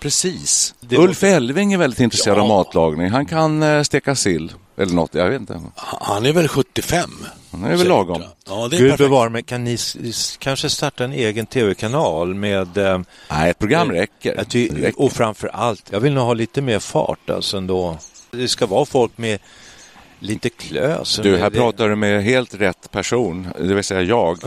Precis. 0.00 0.74
Det 0.80 0.96
Ulf 0.96 1.22
Elving 1.24 1.72
är 1.72 1.78
väldigt 1.78 2.00
intresserad 2.00 2.38
ja. 2.38 2.42
av 2.42 2.48
matlagning. 2.48 3.10
Han 3.10 3.26
kan 3.26 3.62
eh, 3.62 3.82
steka 3.82 4.14
sill 4.14 4.52
eller 4.76 4.94
något, 4.94 5.14
jag 5.14 5.30
vet 5.30 5.40
inte. 5.40 5.60
Han 5.76 6.26
är 6.26 6.32
väl 6.32 6.48
75? 6.48 7.10
Han 7.52 7.64
är 7.64 7.76
väl 7.76 7.88
lagom. 7.88 8.22
Ja, 8.48 8.68
det 8.68 8.76
är 8.76 8.80
Gud 8.80 8.98
bevare 8.98 9.30
mig, 9.30 9.42
kan 9.42 9.64
ni 9.64 9.78
kanske 10.38 10.70
starta 10.70 11.04
en 11.04 11.12
egen 11.12 11.46
tv-kanal 11.46 12.34
med... 12.34 12.78
Eh, 12.78 13.00
Nej, 13.30 13.50
ett 13.50 13.58
program 13.58 13.90
räcker. 13.92 14.44
Ty, 14.44 14.68
räcker. 14.68 15.02
Och 15.02 15.12
framför 15.12 15.48
allt, 15.48 15.88
jag 15.90 16.00
vill 16.00 16.14
nog 16.14 16.24
ha 16.24 16.34
lite 16.34 16.62
mer 16.62 16.78
fart 16.78 17.30
alltså 17.30 17.56
ändå. 17.56 17.98
Det 18.30 18.48
ska 18.48 18.66
vara 18.66 18.84
folk 18.84 19.18
med 19.18 19.38
lite 20.20 20.48
klös. 20.48 21.20
Du, 21.22 21.36
här 21.36 21.50
det... 21.50 21.58
pratar 21.58 21.88
du 21.88 21.96
med 21.96 22.24
helt 22.24 22.54
rätt 22.54 22.90
person, 22.90 23.48
det 23.58 23.74
vill 23.74 23.84
säga 23.84 24.02
jag. 24.02 24.38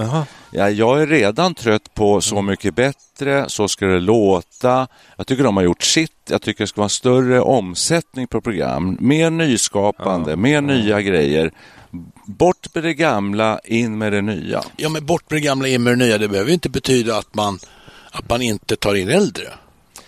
Ja, 0.52 0.70
jag 0.70 1.02
är 1.02 1.08
redan 1.08 1.56
trött 1.56 1.94
på 1.94 2.22
Så 2.22 2.36
mm. 2.36 2.46
mycket 2.46 2.76
bättre, 2.76 3.50
Så 3.50 3.68
ska 3.68 3.86
det 3.86 4.00
låta. 4.00 4.88
Jag 5.18 5.28
tycker 5.28 5.44
de 5.44 5.58
har 5.58 5.64
gjort 5.64 5.84
sitt. 5.84 6.12
Jag 6.30 6.42
tycker 6.42 6.64
det 6.64 6.68
ska 6.68 6.82
vara 6.82 6.90
större 6.90 7.42
omsättning 7.42 8.28
på 8.28 8.42
program. 8.42 8.98
Mer 9.00 9.30
nyskapande, 9.30 10.32
ja. 10.32 10.36
mer 10.36 10.62
nya 10.62 11.02
grejer. 11.02 11.52
Bort 12.26 12.76
med 12.76 12.84
det 12.84 12.94
gamla, 12.94 13.60
in 13.64 13.98
med 13.98 14.14
det 14.14 14.22
nya. 14.22 14.64
Ja, 14.78 14.90
men 14.90 15.06
bort 15.06 15.30
med 15.30 15.42
det 15.42 15.46
gamla, 15.46 15.68
in 15.68 15.84
med 15.84 15.94
det 15.94 16.06
nya. 16.06 16.18
Det 16.18 16.28
behöver 16.28 16.52
inte 16.52 16.70
betyda 16.70 17.18
att 17.18 17.36
man, 17.36 17.60
att 18.12 18.30
man 18.30 18.42
inte 18.42 18.76
tar 18.76 18.96
in 18.96 19.10
äldre. 19.10 19.48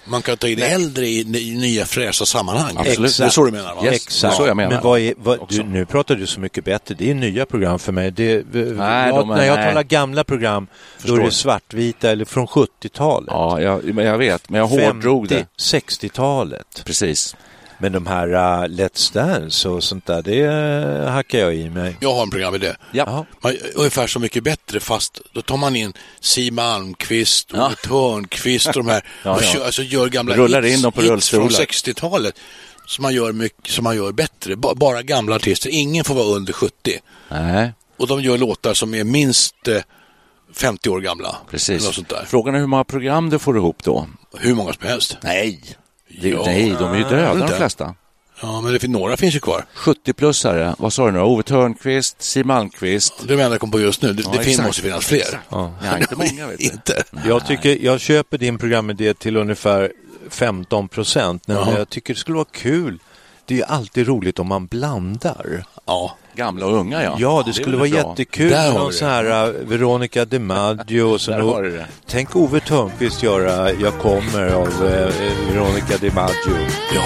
Man 0.08 0.22
kan 0.22 0.38
ta 0.38 0.48
in 0.48 0.60
Nej. 0.60 0.74
äldre 0.74 1.08
i, 1.08 1.24
nya 1.56 1.86
fräscha 1.86 2.26
sammanhang. 2.26 2.76
Absolut. 2.78 3.10
Exakt. 3.10 3.18
Det 3.18 3.26
är 3.26 3.30
så 3.30 3.46
du 3.46 3.52
menar? 3.52 3.76
Va? 3.76 3.86
Yes, 3.86 3.94
Exakt. 3.94 4.34
Är 4.34 4.38
så 4.38 4.48
jag 4.48 4.58
menar. 4.58 4.72
Men 4.72 4.84
vad 4.84 5.00
är, 5.00 5.14
vad, 5.18 5.40
du, 5.50 5.64
nu 5.64 5.86
pratar 5.86 6.16
du 6.16 6.28
så 6.28 6.40
mycket 6.40 6.66
bättre. 6.66 6.96
Det 6.98 7.12
är 7.12 7.16
nya 7.16 7.46
program 7.46 7.80
för 7.80 7.92
mig. 7.92 8.12
Det, 8.12 8.46
nej, 8.54 9.10
jag, 9.10 9.28
när 9.28 9.46
jag 9.46 9.56
nej. 9.56 9.68
talar 9.68 9.84
gamla 9.84 10.24
program, 10.24 10.68
Förstår. 10.98 11.16
då 11.16 11.22
är 11.22 11.26
det 11.26 11.32
svartvita 11.32 12.12
eller 12.12 12.26
från 12.26 12.48
70-talet. 12.48 13.30
Ja, 13.32 13.62
jag, 13.62 14.00
jag 14.00 14.18
vet, 14.18 14.50
men 14.50 14.60
jag 14.60 14.68
hårdrog 14.68 15.28
det. 15.28 15.48
60-talet. 15.58 16.82
Precis. 16.86 17.36
Men 17.78 17.92
de 17.92 18.08
här 18.08 18.28
uh, 18.28 18.68
Let's 18.68 19.14
Dance 19.14 19.70
och 19.70 19.84
sånt 19.84 20.06
där, 20.06 20.22
det 20.22 20.48
uh, 20.48 21.08
hackar 21.08 21.40
jag 21.40 21.56
i 21.56 21.70
mig. 21.70 21.98
Jag 22.00 22.14
har 22.14 22.24
en 22.24 22.30
programidé. 22.30 22.74
Ja. 22.92 23.26
Man, 23.42 23.58
ungefär 23.76 24.08
så 24.08 24.20
mycket 24.20 24.44
bättre 24.44 24.80
fast 24.80 25.22
då 25.34 25.42
tar 25.42 25.58
man 25.58 25.76
in 25.76 25.94
Siw 26.20 26.56
Malmkvist 26.56 27.52
och 27.52 27.58
ja. 27.58 27.72
Törnqvist 27.84 28.68
och 28.68 28.74
de 28.74 28.88
här 28.88 29.06
ja, 29.24 29.36
och 29.36 29.44
kör, 29.44 29.66
alltså 29.66 29.84
gör 29.84 30.08
gamla 30.08 30.36
Rullar 30.36 30.62
hits, 30.62 30.78
in 30.78 30.82
dem 30.82 30.92
på 30.92 31.02
hits 31.02 31.30
från 31.30 31.50
60-talet 31.50 32.40
som 32.86 33.02
man 33.02 33.14
gör, 33.14 33.32
mycket, 33.32 33.74
som 33.74 33.84
man 33.84 33.96
gör 33.96 34.12
bättre. 34.12 34.56
Bara 34.56 35.02
gamla 35.02 35.36
artister. 35.36 35.70
Ingen 35.70 36.04
får 36.04 36.16
vara 36.16 36.26
under 36.26 36.54
70. 36.54 37.00
Nej. 37.30 37.74
Och 37.98 38.08
de 38.08 38.22
gör 38.22 38.38
låtar 38.38 38.74
som 38.74 38.94
är 38.94 39.04
minst 39.04 39.68
eh, 39.68 39.82
50 40.54 40.90
år 40.90 41.00
gamla. 41.00 41.36
Precis. 41.50 42.00
Frågan 42.28 42.56
är 42.56 42.60
hur 42.60 42.68
många 42.68 42.84
program 42.84 43.30
du 43.30 43.40
får 43.40 43.58
ihop 43.58 43.84
då? 43.84 44.08
Hur 44.38 44.56
många 44.56 44.74
som 44.74 44.88
helst. 44.88 45.18
Nej, 45.22 45.76
det, 46.22 46.30
ja, 46.30 46.44
nej, 46.46 46.76
de 46.80 46.92
är 46.94 46.98
ju 46.98 47.04
döda 47.04 47.48
de 47.48 47.48
flesta. 47.48 47.96
Ja, 48.42 48.62
men 48.62 48.74
det, 48.74 48.88
några 48.88 49.18
finns 49.18 49.36
ju 49.36 49.40
kvar. 49.40 49.66
70-plussare, 49.76 50.76
vad 50.78 50.94
sa 50.94 51.06
du 51.06 51.12
nu? 51.12 51.20
Ove 51.20 51.44
Törnqvist, 51.44 52.22
Siw 52.22 52.48
Malmkvist. 52.48 53.14
Det 53.28 53.34
är 53.34 53.38
det 53.38 53.44
jag 53.44 53.60
kom 53.60 53.72
på 53.72 53.80
just 53.80 54.02
nu. 54.02 54.14
Det, 54.14 54.24
ja, 54.24 54.32
det 54.44 54.64
måste 54.64 54.82
finnas 54.82 55.06
fler. 55.06 55.40
Ja. 55.50 55.74
ja, 55.84 55.98
inte 55.98 56.16
många 56.16 56.48
vet 56.48 56.60
inte. 56.74 57.04
Jag, 57.26 57.48
tycker, 57.48 57.78
jag 57.82 58.00
köper 58.00 58.38
din 58.38 58.58
programidé 58.58 59.14
till 59.14 59.38
ungefär 59.38 59.92
15 60.30 60.88
procent. 60.88 61.44
Jag 61.46 61.90
tycker 61.90 62.14
det 62.14 62.20
skulle 62.20 62.36
vara 62.36 62.48
kul. 62.52 63.00
Det 63.46 63.62
är 63.62 63.66
alltid 63.66 64.08
roligt 64.08 64.40
om 64.40 64.48
man 64.48 64.66
blandar. 64.66 65.66
Ja. 65.86 66.18
Gamla 66.36 66.66
och 66.66 66.74
unga, 66.74 67.04
ja. 67.04 67.16
Ja, 67.20 67.44
det, 67.46 67.50
det 67.50 67.54
skulle 67.54 67.78
vara 67.78 67.90
bra. 67.90 67.98
jättekul 67.98 68.50
med 68.50 68.74
någon 68.74 68.94
sån 68.94 69.08
här 69.08 69.48
uh, 69.48 69.68
Veronica 69.68 70.26
DiMaggio. 70.26 71.18
Det 71.18 71.70
det. 71.70 71.86
Tänk 72.08 72.36
Ove 72.36 72.60
Thörnqvist 72.60 73.24
göra 73.24 73.72
Jag 73.72 73.94
kommer 73.94 74.48
av 74.54 74.68
uh, 74.68 75.12
Veronica 75.52 75.98
DiMaggio. 75.98 76.58
Ja. 76.96 77.04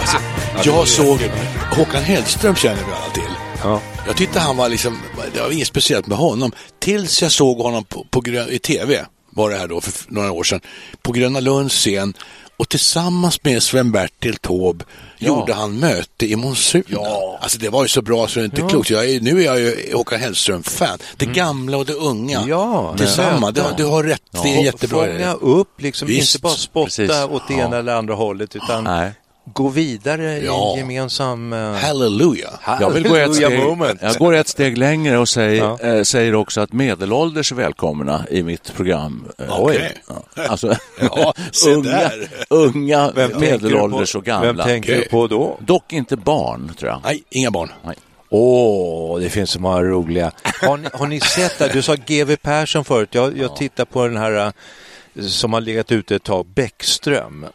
alltså, 0.00 0.18
jag 0.64 0.88
såg 0.88 1.30
Håkan 1.76 2.02
Hellström 2.02 2.54
känner 2.54 2.76
vi 2.76 2.82
alla 2.82 3.12
till. 3.14 3.34
Ja. 3.62 3.80
Jag 4.06 4.16
tyckte 4.16 4.40
han 4.40 4.56
var 4.56 4.68
liksom, 4.68 4.98
det 5.34 5.40
var 5.40 5.50
inget 5.50 5.68
speciellt 5.68 6.06
med 6.06 6.18
honom. 6.18 6.52
Tills 6.78 7.22
jag 7.22 7.32
såg 7.32 7.58
honom 7.58 7.84
på, 7.84 8.06
på, 8.10 8.22
i 8.50 8.58
tv 8.58 9.06
var 9.30 9.50
det 9.50 9.56
här 9.56 9.68
då 9.68 9.80
för 9.80 9.92
några 10.08 10.32
år 10.32 10.44
sedan, 10.44 10.60
på 11.02 11.12
Gröna 11.12 11.40
Lunds 11.40 11.74
scen 11.74 12.14
och 12.56 12.68
tillsammans 12.68 13.44
med 13.44 13.62
Sven-Bertil 13.62 14.36
Taube 14.36 14.84
ja. 15.18 15.28
gjorde 15.28 15.54
han 15.54 15.78
möte 15.78 16.26
i 16.26 16.36
monsunen. 16.36 16.84
Ja. 16.88 17.38
Alltså 17.42 17.58
det 17.58 17.68
var 17.68 17.82
ju 17.82 17.88
så 17.88 18.02
bra 18.02 18.28
så 18.28 18.38
det 18.38 18.42
är 18.42 18.44
inte 18.44 18.60
ja. 18.60 18.68
klokt. 18.68 18.90
Jag 18.90 19.10
är, 19.10 19.20
nu 19.20 19.40
är 19.40 19.44
jag 19.44 19.60
ju 19.60 19.94
Håkan 19.94 20.20
Hellström-fan. 20.20 20.98
Det 21.16 21.24
mm. 21.24 21.34
gamla 21.34 21.76
och 21.76 21.86
det 21.86 21.92
unga 21.92 22.44
ja, 22.48 22.94
tillsammans. 22.96 23.54
Du, 23.54 23.62
du 23.76 23.84
har 23.84 24.04
rätt, 24.04 24.22
det 24.30 24.56
är 24.58 24.64
jättebra. 24.64 25.06
Fånga 25.06 25.34
upp, 25.34 25.80
liksom, 25.80 26.08
Visst. 26.08 26.34
inte 26.34 26.42
bara 26.42 26.54
spotta 26.54 26.84
Precis. 26.84 27.10
åt 27.10 27.42
det 27.48 27.54
ena 27.54 27.76
eller 27.76 27.94
andra 27.94 28.14
hållet 28.14 28.56
utan 28.56 28.84
Nej 28.84 29.12
gå 29.44 29.68
vidare 29.68 30.38
ja. 30.38 30.74
i 30.76 30.78
gemensam... 30.78 31.52
Uh... 31.52 31.72
Halleluja! 31.74 32.50
Jag, 32.80 32.90
vill 32.90 33.08
gå 33.08 33.16
ett 33.16 33.34
steg, 33.34 33.60
jag 34.00 34.14
går 34.18 34.34
ett 34.34 34.48
steg 34.48 34.78
längre 34.78 35.18
och 35.18 35.28
säger, 35.28 35.62
ja. 35.62 35.80
äh, 35.80 36.02
säger 36.02 36.34
också 36.34 36.60
att 36.60 36.72
medelålders 36.72 37.52
är 37.52 37.56
välkomna 37.56 38.24
i 38.30 38.42
mitt 38.42 38.74
program. 38.74 39.28
Eh, 39.38 39.60
okay. 39.60 39.90
Ja. 40.08 40.42
Alltså, 40.48 40.76
ja, 41.00 41.34
unga, 41.64 42.10
unga 42.50 43.12
medelålders 43.38 44.14
och 44.14 44.24
gamla. 44.24 44.52
Vem 44.52 44.66
tänker 44.66 44.92
okay. 44.92 45.02
du 45.02 45.08
på 45.08 45.26
då? 45.26 45.58
Dock 45.60 45.92
inte 45.92 46.16
barn, 46.16 46.72
tror 46.78 46.90
jag. 46.90 47.00
Nej, 47.04 47.22
inga 47.30 47.50
barn. 47.50 47.72
Nej. 47.84 47.96
Åh, 48.32 49.16
oh, 49.16 49.20
det 49.20 49.28
finns 49.28 49.50
så 49.50 49.60
många 49.60 49.82
roliga. 49.82 50.32
Har 50.62 50.76
ni, 50.76 50.88
har 50.92 51.06
ni 51.06 51.20
sett 51.20 51.58
det? 51.58 51.70
Du 51.72 51.82
sa 51.82 51.94
GW 51.94 52.36
Persson 52.36 52.84
förut. 52.84 53.08
Jag, 53.12 53.38
jag 53.38 53.56
tittar 53.56 53.84
på 53.84 54.06
den 54.06 54.16
här 54.16 54.52
som 55.20 55.52
har 55.52 55.60
legat 55.60 55.92
ute 55.92 56.16
ett 56.16 56.22
tag, 56.22 56.46
Bäckström. 56.46 57.46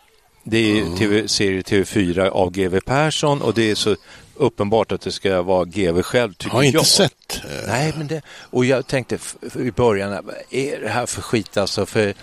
Det 0.47 0.58
är 0.58 0.81
mm. 0.81 0.97
TV, 0.97 1.27
serie 1.27 1.62
TV4 1.62 2.29
av 2.29 2.51
GW 2.51 2.79
Persson 2.86 3.41
och 3.41 3.53
det 3.53 3.71
är 3.71 3.75
så 3.75 3.95
uppenbart 4.36 4.91
att 4.91 5.01
det 5.01 5.12
ska 5.12 5.41
vara 5.41 5.65
GW 5.65 6.01
själv, 6.01 6.34
tycker 6.34 6.47
jag. 6.47 6.53
Har 6.53 6.63
inte 6.63 6.77
jag. 6.77 6.86
sett. 6.86 7.41
Nej, 7.67 7.93
men 7.97 8.08
det, 8.08 8.21
och 8.49 8.65
jag 8.65 8.88
tänkte 8.88 9.17
i 9.60 9.71
början, 9.71 10.13
är 10.49 10.79
det 10.81 10.89
här 10.89 11.05
för 11.05 11.21
skit 11.21 11.58
alltså? 11.58 11.86
För 11.86 12.13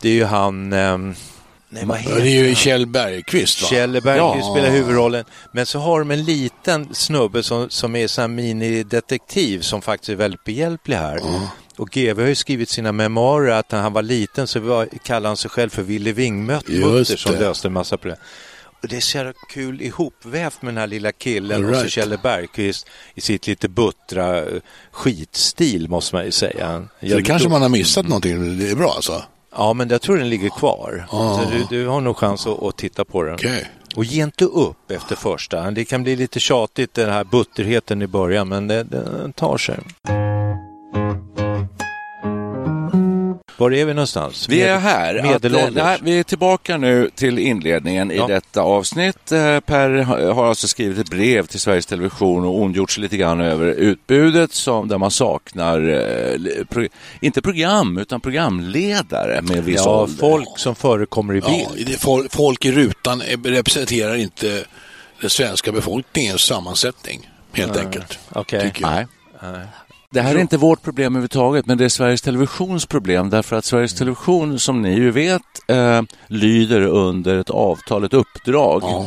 Det 0.00 0.08
är 0.08 0.12
ju 0.12 0.24
han... 0.24 0.72
Um, 0.72 1.14
Nej, 1.74 1.86
vad 1.86 1.98
heter 1.98 2.20
det 2.20 2.28
är 2.28 2.44
ju 2.44 2.54
Kjell 2.54 2.86
Bergqvist 2.86 3.62
va? 3.62 3.68
Kjell 3.68 3.92
Bergqvist 3.92 4.46
ja. 4.46 4.54
spelar 4.54 4.70
huvudrollen. 4.70 5.24
Men 5.52 5.66
så 5.66 5.78
har 5.78 5.98
de 5.98 6.10
en 6.10 6.24
liten 6.24 6.94
snubbe 6.94 7.42
som, 7.42 7.70
som 7.70 7.96
är 7.96 8.20
en 8.20 8.34
minidetektiv 8.34 9.60
som 9.60 9.82
faktiskt 9.82 10.08
är 10.08 10.14
väldigt 10.14 10.44
behjälplig 10.44 10.96
här. 10.96 11.16
Mm. 11.16 11.40
Och 11.76 11.90
GW 11.90 12.22
har 12.22 12.28
ju 12.28 12.34
skrivit 12.34 12.68
sina 12.68 12.92
memoarer 12.92 13.50
att 13.50 13.72
när 13.72 13.80
han 13.80 13.92
var 13.92 14.02
liten 14.02 14.46
så 14.46 14.60
var, 14.60 14.88
kallade 15.04 15.28
han 15.28 15.36
sig 15.36 15.50
själv 15.50 15.70
för 15.70 15.82
Ville 15.82 16.12
Wingmutter 16.12 17.16
som 17.16 17.34
löste 17.34 17.68
en 17.68 17.72
massa 17.72 17.96
problem. 17.96 18.18
Och 18.82 18.88
det 18.88 18.96
är 18.96 19.00
så 19.00 19.18
jävla 19.18 19.32
kul 19.48 19.82
ihopvävt 19.82 20.62
med 20.62 20.74
den 20.74 20.78
här 20.80 20.86
lilla 20.86 21.12
killen 21.12 21.62
right. 21.62 21.76
och 21.76 21.82
så 21.82 21.88
Kjell 21.88 22.18
Bergqvist 22.22 22.86
i 23.14 23.20
sitt 23.20 23.46
lite 23.46 23.68
buttra 23.68 24.38
eh, 24.38 24.46
skitstil 24.90 25.88
måste 25.88 26.16
man 26.16 26.24
ju 26.24 26.30
säga. 26.30 26.88
Så 27.00 27.06
det 27.06 27.22
kanske 27.22 27.48
man 27.48 27.62
har 27.62 27.68
missat 27.68 28.08
någonting, 28.08 28.58
det 28.58 28.70
är 28.70 28.76
bra 28.76 28.92
alltså? 28.92 29.22
Ja, 29.56 29.72
men 29.72 29.88
jag 29.88 30.02
tror 30.02 30.16
den 30.16 30.28
ligger 30.28 30.48
kvar. 30.48 31.06
Ah. 31.10 31.38
Så 31.38 31.50
du, 31.50 31.66
du, 31.70 31.86
har 31.86 32.00
nog 32.00 32.16
chans 32.16 32.46
att, 32.46 32.62
att 32.62 32.76
titta 32.76 33.04
på 33.04 33.22
den. 33.22 33.34
Okay. 33.34 33.64
Och 33.96 34.04
ge 34.04 34.22
inte 34.22 34.44
upp 34.44 34.90
efter 34.90 35.16
första. 35.16 35.70
Det 35.70 35.84
kan 35.84 36.02
bli 36.02 36.16
lite 36.16 36.40
tjatigt 36.40 36.94
den 36.94 37.10
här 37.10 37.24
butterheten 37.24 38.02
i 38.02 38.06
början, 38.06 38.48
men 38.48 38.68
det 38.68 38.86
tar 39.36 39.58
sig. 39.58 39.78
Var 43.62 43.72
är 43.72 43.84
vi 43.84 43.94
någonstans? 43.94 44.48
Vi 44.48 44.62
är 44.62 44.78
här. 44.78 45.34
Att, 45.34 45.74
nej, 45.74 45.98
vi 46.02 46.18
är 46.18 46.22
tillbaka 46.22 46.76
nu 46.76 47.10
till 47.14 47.38
inledningen 47.38 48.12
ja. 48.14 48.24
i 48.24 48.32
detta 48.32 48.62
avsnitt. 48.62 49.32
Eh, 49.32 49.60
per 49.60 50.02
har 50.32 50.46
alltså 50.46 50.68
skrivit 50.68 50.98
ett 50.98 51.10
brev 51.10 51.46
till 51.46 51.60
Sveriges 51.60 51.86
Television 51.86 52.44
och 52.44 52.60
ondgjort 52.60 52.90
sig 52.90 53.02
lite 53.02 53.16
grann 53.16 53.40
över 53.40 53.66
utbudet 53.66 54.52
som, 54.52 54.88
där 54.88 54.98
man 54.98 55.10
saknar, 55.10 55.88
eh, 55.88 56.64
pro, 56.64 56.88
inte 57.20 57.42
program, 57.42 57.98
utan 57.98 58.20
programledare 58.20 59.42
med 59.42 59.64
viss 59.64 59.82
ja, 59.84 60.02
ålder. 60.02 60.16
folk 60.16 60.58
som 60.58 60.74
förekommer 60.74 61.34
i 61.34 61.40
bild. 61.40 61.96
Ja, 62.02 62.22
folk 62.30 62.64
i 62.64 62.72
rutan 62.72 63.22
representerar 63.44 64.16
inte 64.16 64.64
den 65.20 65.30
svenska 65.30 65.72
befolkningens 65.72 66.40
sammansättning, 66.40 67.30
helt 67.52 67.74
nej. 67.74 67.84
enkelt. 67.84 68.18
Okej. 68.28 68.68
Okay. 68.68 69.06
Nej. 69.42 69.66
Det 70.12 70.20
här 70.20 70.34
är 70.34 70.38
inte 70.38 70.56
vårt 70.56 70.82
problem 70.82 71.12
överhuvudtaget, 71.12 71.66
men 71.66 71.78
det 71.78 71.84
är 71.84 71.88
Sveriges 71.88 72.22
Televisions 72.22 72.86
problem 72.86 73.30
därför 73.30 73.56
att 73.56 73.64
Sveriges 73.64 73.94
Television, 73.94 74.58
som 74.58 74.82
ni 74.82 74.94
ju 74.94 75.10
vet, 75.10 75.42
eh, 75.66 76.02
lyder 76.26 76.80
under 76.80 77.38
ett 77.38 77.50
avtal, 77.50 78.04
ett 78.04 78.14
uppdrag. 78.14 78.82
Ja. 78.82 79.06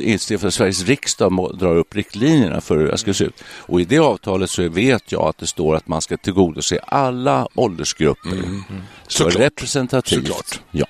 Istället 0.00 0.40
för 0.40 0.50
Sveriges 0.50 0.84
riksdag 0.84 1.58
drar 1.58 1.76
upp 1.76 1.94
riktlinjerna 1.94 2.60
för 2.60 2.76
hur 2.76 2.86
det 2.86 2.98
ska 2.98 3.14
se 3.14 3.24
ut. 3.24 3.42
Och 3.58 3.80
i 3.80 3.84
det 3.84 3.98
avtalet 3.98 4.50
så 4.50 4.68
vet 4.68 5.12
jag 5.12 5.22
att 5.22 5.38
det 5.38 5.46
står 5.46 5.76
att 5.76 5.88
man 5.88 6.02
ska 6.02 6.16
tillgodose 6.16 6.78
alla 6.78 7.48
åldersgrupper. 7.54 8.32
Mm. 8.32 8.64
Mm. 8.70 8.82
Så 9.06 9.28
representativt. 9.28 10.26
Såklart. 10.26 10.60
Ja. 10.70 10.86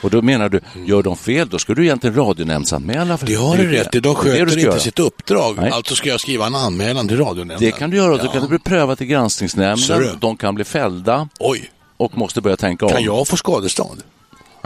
Och 0.00 0.10
då 0.10 0.22
menar 0.22 0.48
du, 0.48 0.60
gör 0.86 1.02
de 1.02 1.16
fel, 1.16 1.48
då 1.48 1.58
ska 1.58 1.74
du 1.74 1.84
egentligen 1.84 2.16
radionämndsanmäla. 2.16 3.18
För 3.18 3.26
det 3.26 3.34
har 3.34 3.56
du 3.56 3.70
rätt 3.70 3.94
i, 3.94 4.00
de 4.00 4.14
sköter 4.14 4.42
inte 4.42 4.60
göra. 4.60 4.78
sitt 4.78 4.98
uppdrag. 4.98 5.56
Nej. 5.58 5.70
Alltså 5.70 5.94
ska 5.94 6.08
jag 6.08 6.20
skriva 6.20 6.46
en 6.46 6.54
anmälan 6.54 7.08
till 7.08 7.16
radionämnden. 7.16 7.58
Det 7.60 7.70
kan 7.72 7.90
du 7.90 7.96
göra, 7.96 8.16
ja. 8.16 8.22
då 8.22 8.28
kan 8.28 8.42
det 8.42 8.48
bli 8.48 8.58
prövat 8.58 9.00
i 9.00 9.06
granskningsnämnden. 9.06 10.18
De 10.20 10.36
kan 10.36 10.54
bli 10.54 10.64
fällda. 10.64 11.28
Oj. 11.38 11.70
Och 11.96 12.18
måste 12.18 12.40
börja 12.40 12.56
tänka 12.56 12.86
om. 12.86 12.92
Kan 12.92 13.04
jag 13.04 13.28
få 13.28 13.36
skadestånd? 13.36 14.02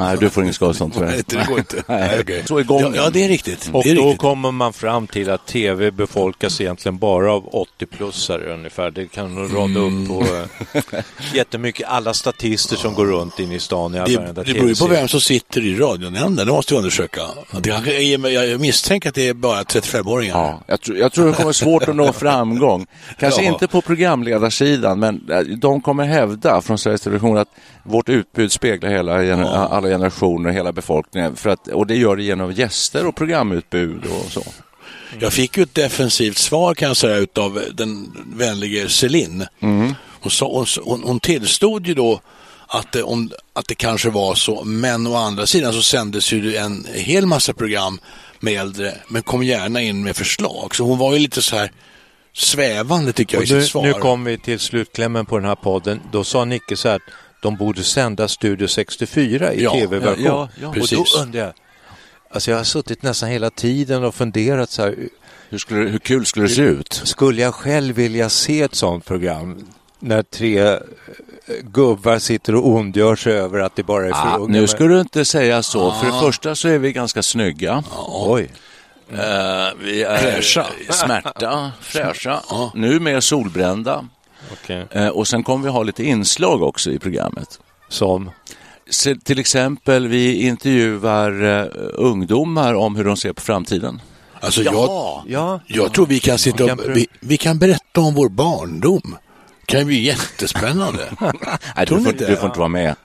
Nej, 0.00 0.16
du 0.20 0.30
får 0.30 0.42
inget 0.42 0.54
skadestånd 0.54 0.92
tyvärr. 0.94 1.08
Nej, 1.08 1.22
det 1.26 1.46
går 1.48 1.58
inte. 1.58 1.82
Nej, 1.86 2.20
okay. 2.20 2.42
Så 2.46 2.58
är 2.58 2.62
gången. 2.62 2.94
Ja, 2.94 3.02
ja, 3.02 3.10
det 3.10 3.24
är 3.24 3.28
riktigt. 3.28 3.70
Och 3.72 3.86
är 3.86 3.94
då 3.94 4.02
riktigt. 4.02 4.20
kommer 4.20 4.50
man 4.50 4.72
fram 4.72 5.06
till 5.06 5.30
att 5.30 5.46
tv 5.46 5.90
befolkas 5.90 6.60
egentligen 6.60 6.98
bara 6.98 7.32
av 7.32 7.50
80-plussare 7.50 8.54
ungefär. 8.54 8.90
Det 8.90 9.06
kan 9.06 9.34
nog 9.34 9.56
rada 9.56 9.80
upp 9.80 10.08
på 10.08 10.24
mm. 10.34 11.04
jättemycket, 11.34 11.88
alla 11.88 12.14
statister 12.14 12.76
som 12.76 12.94
går 12.94 13.06
runt 13.06 13.40
in 13.40 13.52
i 13.52 13.60
stan 13.60 13.94
i 13.94 13.98
det, 13.98 14.32
det 14.32 14.54
beror 14.54 14.68
ju 14.68 14.74
på 14.74 14.86
vem 14.86 15.08
som 15.08 15.20
sitter 15.20 15.60
i 15.60 15.76
radionämnden, 15.76 16.46
det 16.46 16.52
måste 16.52 16.74
vi 16.74 16.78
undersöka. 16.78 17.20
Jag 18.30 18.60
misstänker 18.60 19.08
att 19.08 19.14
det 19.14 19.28
är 19.28 19.34
bara 19.34 19.62
35-åringar. 19.62 20.34
Ja, 20.34 20.62
jag, 20.66 20.80
tror, 20.80 20.96
jag 20.96 21.12
tror 21.12 21.26
det 21.26 21.32
kommer 21.32 21.52
svårt 21.52 21.88
att 21.88 21.96
nå 21.96 22.12
framgång. 22.12 22.86
Kanske 23.18 23.42
ja. 23.42 23.52
inte 23.52 23.68
på 23.68 23.80
programledarsidan, 23.80 25.00
men 25.00 25.30
de 25.60 25.80
kommer 25.80 26.04
hävda 26.04 26.60
från 26.62 26.78
Sveriges 26.78 27.00
Television 27.00 27.38
att 27.38 27.48
vårt 27.82 28.08
utbud 28.08 28.52
speglar 28.52 28.90
hela, 28.90 29.24
ja. 29.24 29.46
alla 29.46 29.88
generationer, 29.90 30.50
hela 30.50 30.72
befolkningen. 30.72 31.36
För 31.36 31.50
att, 31.50 31.68
och 31.68 31.86
det 31.86 31.96
gör 31.96 32.16
det 32.16 32.22
genom 32.22 32.52
gäster 32.52 33.06
och 33.06 33.16
programutbud 33.16 34.04
och 34.04 34.32
så. 34.32 34.42
Jag 35.18 35.32
fick 35.32 35.56
ju 35.56 35.62
ett 35.62 35.74
defensivt 35.74 36.38
svar 36.38 36.74
kan 36.74 36.88
jag 36.88 36.96
säga 36.96 37.26
av 37.36 37.62
den 37.72 38.16
vänlige 38.34 38.88
Celine. 38.88 39.46
Mm. 39.60 39.94
Hon, 40.20 40.30
sa, 40.30 40.64
hon, 40.82 41.02
hon 41.02 41.20
tillstod 41.20 41.86
ju 41.86 41.94
då 41.94 42.20
att 42.66 42.92
det, 42.92 43.02
om, 43.02 43.30
att 43.52 43.68
det 43.68 43.74
kanske 43.74 44.10
var 44.10 44.34
så, 44.34 44.64
men 44.64 45.06
å 45.06 45.14
andra 45.14 45.46
sidan 45.46 45.72
så 45.72 45.82
sändes 45.82 46.32
ju 46.32 46.56
en 46.56 46.86
hel 46.94 47.26
massa 47.26 47.52
program 47.52 48.00
med 48.40 48.60
äldre, 48.60 48.94
men 49.08 49.22
kom 49.22 49.42
gärna 49.42 49.82
in 49.82 50.04
med 50.04 50.16
förslag. 50.16 50.74
Så 50.74 50.84
hon 50.84 50.98
var 50.98 51.12
ju 51.12 51.18
lite 51.18 51.42
så 51.42 51.56
här 51.56 51.72
svävande 52.32 53.12
tycker 53.12 53.36
jag 53.36 53.44
i 53.44 53.46
sitt 53.46 53.66
svar. 53.66 53.82
Nu 53.82 53.92
kom 53.92 54.24
vi 54.24 54.38
till 54.38 54.58
slutklämmen 54.58 55.26
på 55.26 55.38
den 55.38 55.48
här 55.48 55.54
podden. 55.54 56.00
Då 56.12 56.24
sa 56.24 56.44
Nicke 56.44 56.76
så 56.76 56.88
här, 56.88 57.00
de 57.40 57.56
borde 57.56 57.82
sända 57.82 58.28
Studio 58.28 58.68
64 58.68 59.54
i 59.54 59.62
ja, 59.62 59.70
tv-version. 59.70 60.24
Ja, 60.24 60.48
ja, 60.60 60.68
och 60.68 60.88
då 60.90 61.04
undrar 61.22 61.40
jag, 61.40 61.52
alltså 62.30 62.50
jag 62.50 62.58
har 62.58 62.64
suttit 62.64 63.02
nästan 63.02 63.28
hela 63.28 63.50
tiden 63.50 64.04
och 64.04 64.14
funderat 64.14 64.70
så 64.70 64.82
här, 64.82 64.94
hur, 65.48 65.58
skulle, 65.58 65.90
hur 65.90 65.98
kul 65.98 66.26
skulle 66.26 66.46
det 66.46 66.54
se 66.54 66.62
ut? 66.62 67.02
Skulle 67.04 67.42
jag 67.42 67.54
själv 67.54 67.94
vilja 67.94 68.28
se 68.28 68.62
ett 68.62 68.74
sånt 68.74 69.04
program? 69.04 69.66
När 69.98 70.22
tre 70.22 70.58
eh, 70.58 70.78
gubbar 71.62 72.18
sitter 72.18 72.54
och 72.54 72.66
ondgör 72.66 73.16
sig 73.16 73.32
över 73.32 73.60
att 73.60 73.76
det 73.76 73.82
bara 73.82 74.06
är 74.06 74.12
för 74.12 74.34
ah, 74.34 74.36
unga. 74.36 74.60
Nu 74.60 74.66
ska 74.66 74.84
du 74.84 75.00
inte 75.00 75.24
säga 75.24 75.62
så. 75.62 75.90
Ah. 75.90 76.00
För 76.00 76.06
det 76.06 76.20
första 76.20 76.54
så 76.54 76.68
är 76.68 76.78
vi 76.78 76.92
ganska 76.92 77.22
snygga. 77.22 77.84
Ah. 77.90 78.32
Oj. 78.32 78.50
Uh, 79.12 79.18
vi 79.80 80.02
är 80.02 80.18
fräscha. 80.18 80.66
smärta, 80.90 81.72
fräscha. 81.80 82.42
Nu 82.74 83.00
mer 83.00 83.20
solbrända. 83.20 84.04
Okay. 84.52 84.84
Eh, 84.90 85.08
och 85.08 85.28
sen 85.28 85.42
kommer 85.42 85.64
vi 85.64 85.70
ha 85.70 85.82
lite 85.82 86.04
inslag 86.04 86.62
också 86.62 86.90
i 86.90 86.98
programmet. 86.98 87.60
Som? 87.88 88.30
till 89.24 89.38
exempel, 89.38 90.08
vi 90.08 90.46
intervjuar 90.46 91.44
uh, 91.44 91.66
ungdomar 91.94 92.74
om 92.74 92.96
hur 92.96 93.04
de 93.04 93.16
ser 93.16 93.32
på 93.32 93.42
framtiden. 93.42 94.00
Alltså 94.40 94.62
jag, 94.62 95.22
ja. 95.26 95.60
jag 95.66 95.94
tror 95.94 96.06
vi 96.06 96.20
kan 96.20 96.38
sitta 96.38 96.64
och, 96.64 96.80
vi, 96.88 97.06
vi 97.20 97.36
kan 97.36 97.58
berätta 97.58 98.00
om 98.00 98.14
vår 98.14 98.28
barndom. 98.28 99.16
Det 99.66 99.76
kan 99.76 99.86
bli 99.86 100.02
jättespännande. 100.02 101.02
Nej, 101.76 101.86
du, 101.86 102.04
får, 102.04 102.12
du 102.12 102.36
får 102.36 102.46
inte 102.46 102.58
vara 102.58 102.68
med. 102.68 102.96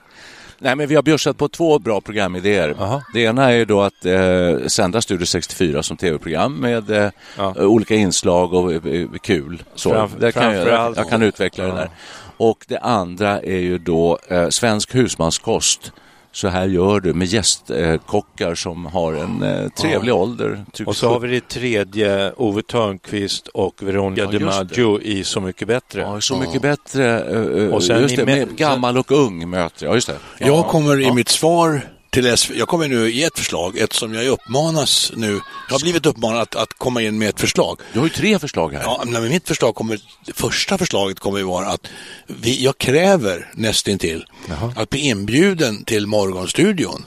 Nej, 0.58 0.76
men 0.76 0.86
vi 0.86 0.94
har 0.94 1.02
bjussat 1.02 1.36
på 1.36 1.48
två 1.48 1.78
bra 1.78 2.00
programidéer. 2.00 2.74
Aha. 2.78 3.02
Det 3.14 3.20
ena 3.20 3.52
är 3.52 3.64
då 3.64 3.82
att 3.82 4.04
eh, 4.04 4.66
sända 4.66 5.00
Studio 5.00 5.26
64 5.26 5.82
som 5.82 5.96
tv-program 5.96 6.54
med 6.54 6.90
eh, 6.90 7.10
ja. 7.36 7.54
olika 7.56 7.94
inslag 7.94 8.54
och 8.54 8.72
eh, 8.72 9.08
kul. 9.22 9.62
Så, 9.74 9.90
Framf 9.90 10.12
där 10.18 10.30
kan 10.30 10.54
jag, 10.54 10.68
jag, 10.68 10.96
jag, 10.96 11.08
kan 11.08 11.22
utveckla 11.22 11.64
ja. 11.64 11.70
det 11.70 11.76
där. 11.76 11.90
Och 12.36 12.64
det 12.68 12.78
andra 12.78 13.40
är 13.40 13.58
ju 13.58 13.78
då 13.78 14.18
eh, 14.28 14.48
svensk 14.48 14.94
husmanskost 14.94 15.92
så 16.36 16.48
här 16.48 16.66
gör 16.66 17.00
du 17.00 17.14
med 17.14 17.26
gästkockar 17.26 18.54
som 18.54 18.86
har 18.86 19.12
en 19.12 19.42
eh, 19.42 19.68
trevlig 19.68 20.10
ja. 20.10 20.14
ålder. 20.14 20.64
Typ 20.72 20.88
och 20.88 20.96
så 20.96 21.08
har 21.08 21.20
vi 21.20 21.28
det 21.28 21.48
tredje, 21.48 22.32
Ove 22.36 22.62
Törnqvist 22.62 23.48
och 23.48 23.82
Veronica 23.82 24.22
ja, 24.22 24.30
DiMaggio 24.30 25.00
i 25.00 25.24
Så 25.24 25.40
mycket 25.40 25.68
bättre. 25.68 26.00
Ja, 26.00 26.20
Så 26.20 26.36
mycket 26.36 26.62
bättre. 26.62 27.24
Uh, 27.34 27.74
och 27.74 27.82
sen 27.82 28.02
just 28.02 28.16
det, 28.16 28.24
med 28.24 28.56
gammal 28.56 28.98
och 28.98 29.12
ung 29.12 29.50
möter 29.50 29.86
jag. 29.86 29.94
Just 29.94 30.06
det. 30.08 30.16
Jag 30.38 30.66
kommer 30.66 31.00
i 31.00 31.12
mitt 31.12 31.28
svar 31.28 31.80
till 32.16 32.36
SV. 32.36 32.52
Jag 32.56 32.68
kommer 32.68 32.88
nu 32.88 33.10
ge 33.10 33.24
ett 33.24 33.38
förslag 33.38 33.78
eftersom 33.78 34.14
jag 34.14 34.26
uppmanas 34.26 35.12
nu. 35.16 35.40
Jag 35.68 35.74
har 35.74 35.80
blivit 35.80 36.06
uppmanad 36.06 36.42
att, 36.42 36.56
att 36.56 36.72
komma 36.72 37.02
in 37.02 37.18
med 37.18 37.28
ett 37.28 37.40
förslag. 37.40 37.80
Du 37.92 37.98
har 37.98 38.06
ju 38.06 38.12
tre 38.12 38.38
förslag 38.38 38.72
här. 38.72 38.82
Ja, 38.82 39.02
men 39.06 39.28
mitt 39.28 39.48
förslag 39.48 39.74
kommer, 39.74 40.00
det 40.26 40.32
första 40.32 40.78
förslaget 40.78 41.20
kommer 41.20 41.38
ju 41.38 41.44
vara 41.44 41.66
att 41.66 41.86
vi, 42.26 42.64
jag 42.64 42.78
kräver 42.78 43.50
nästintill 43.54 44.26
Jaha. 44.48 44.72
att 44.76 44.90
bli 44.90 45.00
inbjuden 45.00 45.84
till 45.84 46.06
Morgonstudion 46.06 47.04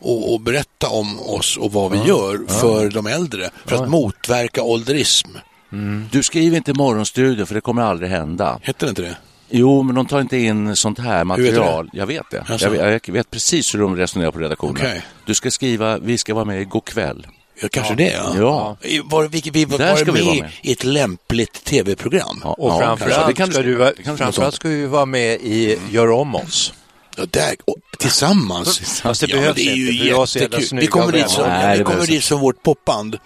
och, 0.00 0.32
och 0.32 0.40
berätta 0.40 0.88
om 0.88 1.20
oss 1.20 1.56
och 1.56 1.72
vad 1.72 1.90
vi 1.90 1.98
ja. 1.98 2.06
gör 2.06 2.60
för 2.60 2.84
ja. 2.84 2.90
de 2.90 3.06
äldre 3.06 3.50
för 3.66 3.76
ja. 3.76 3.82
att 3.82 3.90
motverka 3.90 4.62
ålderism. 4.62 5.28
Mm. 5.72 6.08
Du 6.12 6.22
skriver 6.22 6.56
inte 6.56 6.74
Morgonstudion 6.74 7.46
för 7.46 7.54
det 7.54 7.60
kommer 7.60 7.82
aldrig 7.82 8.10
hända. 8.10 8.60
Heter 8.62 8.86
det 8.86 8.90
inte 8.90 9.02
det? 9.02 9.16
Jo, 9.50 9.82
men 9.82 9.94
de 9.94 10.06
tar 10.06 10.20
inte 10.20 10.36
in 10.36 10.76
sånt 10.76 10.98
här 10.98 11.24
material. 11.24 11.84
Vet 11.84 11.94
jag 11.94 12.06
vet 12.06 12.30
det. 12.30 12.44
Jag 12.60 12.70
vet, 12.70 13.08
jag 13.08 13.14
vet, 13.14 13.30
precis 13.30 13.74
hur 13.74 13.80
de 13.80 13.96
resonerar 13.96 14.30
på 14.30 14.38
redaktionen. 14.38 14.76
Okay. 14.76 15.00
Du 15.24 15.34
ska 15.34 15.50
skriva, 15.50 15.98
vi 15.98 16.18
ska 16.18 16.34
vara 16.34 16.44
med 16.44 16.60
igår 16.60 16.80
kväll. 16.80 17.26
Ja, 17.60 17.68
kanske 17.72 17.92
ja. 17.92 17.96
det, 17.96 18.38
ja. 18.40 18.76
ja. 18.82 19.02
Var, 19.04 19.24
vi, 19.28 19.50
vi, 19.52 19.64
var, 19.64 19.78
Där 19.78 19.96
ska 19.96 20.12
vi 20.12 20.22
vara 20.22 20.34
med 20.34 20.50
i 20.62 20.72
ett 20.72 20.84
lämpligt 20.84 21.64
tv-program. 21.64 22.40
Ja, 22.44 22.52
och 22.58 22.80
framförallt 22.80 23.36
ska, 23.36 23.46
ska, 23.46 23.62
du, 23.62 23.94
framförallt 24.16 24.54
ska 24.54 24.68
vi 24.68 24.86
vara 24.86 25.06
med 25.06 25.40
i 25.40 25.78
Gör 25.90 26.10
om 26.10 26.34
oss. 26.34 26.72
Ja, 27.16 27.24
där, 27.30 27.56
och, 27.64 27.76
tillsammans. 27.98 28.78
Fast 29.02 29.20
det 29.20 29.26
ja, 29.30 29.36
behövs 29.36 29.56
det 29.56 29.68
är 29.68 29.74
ju 29.74 30.08
jättekul. 30.08 30.78
Vi 30.80 30.86
kommer, 30.86 31.12
dit 31.12 31.30
som, 31.30 31.48
Nej, 31.48 31.78
vi 31.78 31.84
kommer 31.84 32.06
dit 32.06 32.24
som 32.24 32.40
vårt 32.40 32.62
popband 32.62 33.18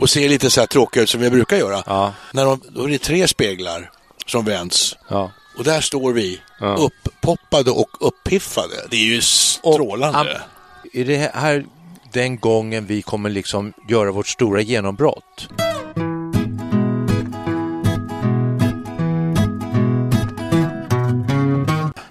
och 0.00 0.10
ser 0.10 0.28
lite 0.28 0.50
så 0.50 0.60
här 0.60 0.66
tråkiga 0.66 1.02
ut 1.02 1.10
som 1.10 1.20
vi 1.20 1.30
brukar 1.30 1.56
göra. 1.56 1.82
Ja. 1.86 2.14
När 2.32 2.44
de, 2.44 2.60
då 2.68 2.84
är 2.84 2.88
det 2.88 2.98
tre 2.98 3.28
speglar 3.28 3.90
som 4.26 4.44
vänds. 4.44 4.96
Ja. 5.08 5.30
Och 5.56 5.64
där 5.64 5.80
står 5.80 6.12
vi, 6.12 6.40
ja. 6.60 6.76
upppoppade 6.76 7.70
och 7.70 7.90
uppiffade. 8.00 8.86
Det 8.90 8.96
är 8.96 9.04
ju 9.04 9.20
strålande. 9.20 10.18
Och, 10.18 10.96
är 10.96 11.04
det 11.04 11.30
här 11.34 11.64
den 12.12 12.38
gången 12.38 12.86
vi 12.86 13.02
kommer 13.02 13.30
liksom 13.30 13.72
göra 13.88 14.12
vårt 14.12 14.28
stora 14.28 14.60
genombrott? 14.60 15.48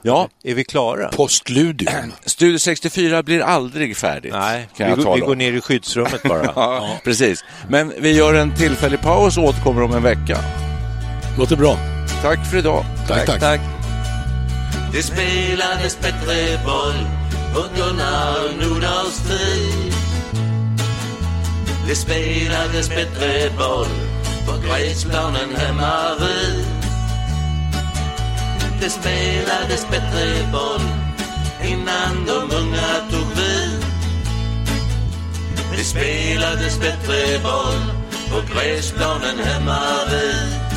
Ja. 0.02 0.30
Är 0.43 0.54
vi 0.54 0.63
klara? 0.63 1.10
Postludium. 1.10 2.13
Studio 2.25 2.60
64 2.60 3.23
blir 3.23 3.41
aldrig 3.41 3.97
färdigt. 3.97 4.34
Nej, 4.34 4.69
vi, 4.78 4.84
går, 4.84 5.15
vi 5.15 5.21
går 5.21 5.36
ner 5.36 5.54
i 5.54 5.62
skyddsrummet 5.62 6.23
bara. 6.23 6.45
ja, 6.56 6.99
precis. 7.04 7.43
Men 7.69 7.93
vi 7.99 8.12
gör 8.12 8.34
en 8.34 8.56
tillfällig 8.56 9.02
paus 9.02 9.38
och 9.38 9.43
återkommer 9.43 9.82
om 9.82 9.93
en 9.93 10.04
vecka. 10.04 10.38
Låter 11.38 11.56
bra. 11.56 11.98
Tack 12.21 12.45
för 12.45 12.58
idag. 12.58 12.86
Tack, 13.08 13.25
tack. 13.25 13.39
tack. 13.39 13.62
Det 14.91 15.03
spelades 15.03 15.99
bättre 16.01 16.60
boll 16.65 17.08
på 17.53 17.62
Gunnar 17.75 18.62
Nordahls 18.62 19.17
tid. 19.17 19.93
Det 21.88 21.95
spelades 21.95 22.89
bättre 22.89 23.49
boll 23.58 23.88
på 24.45 24.67
gräsplanen 24.67 25.55
hemma 25.55 26.15
vid. 26.19 26.65
Det 28.82 28.89
spelades 28.89 29.89
bättre 29.91 30.51
boll 30.51 30.82
innan 31.63 32.25
de 32.25 32.55
unga 32.55 33.10
tog 33.12 33.27
vid. 33.36 33.86
Det 35.77 35.84
spelades 35.84 36.79
bättre 36.79 37.39
boll 37.43 37.93
på 38.29 38.53
gräsplanen 38.53 39.39
hemma 39.39 39.79
vid. 40.12 40.68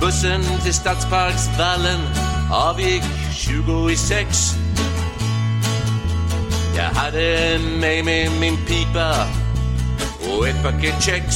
Bussen 0.00 0.44
till 0.64 0.74
Stadsparksvallen 0.74 2.00
avgick 2.52 3.02
20 3.34 3.90
i 3.90 3.96
sex. 3.96 4.54
Jag 6.76 6.84
hade 6.84 7.58
med 7.80 8.04
mig 8.04 8.30
min 8.40 8.56
pipa 8.66 9.26
och 10.30 10.48
ett 10.48 10.62
paket 10.62 11.02
kex. 11.02 11.34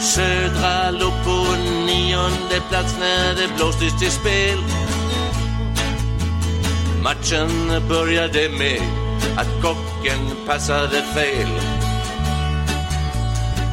Södra 0.00 0.90
låg 0.90 1.12
på 1.24 1.46
nionde 1.86 2.60
plats 2.68 2.96
när 3.00 3.34
det 3.34 3.56
blåstes 3.56 3.98
till 4.00 4.10
spel. 4.10 4.58
Matchen 7.02 7.88
började 7.88 8.48
med 8.48 8.82
att 9.36 9.62
kocken 9.62 10.46
passade 10.46 11.02
fel. 11.14 11.79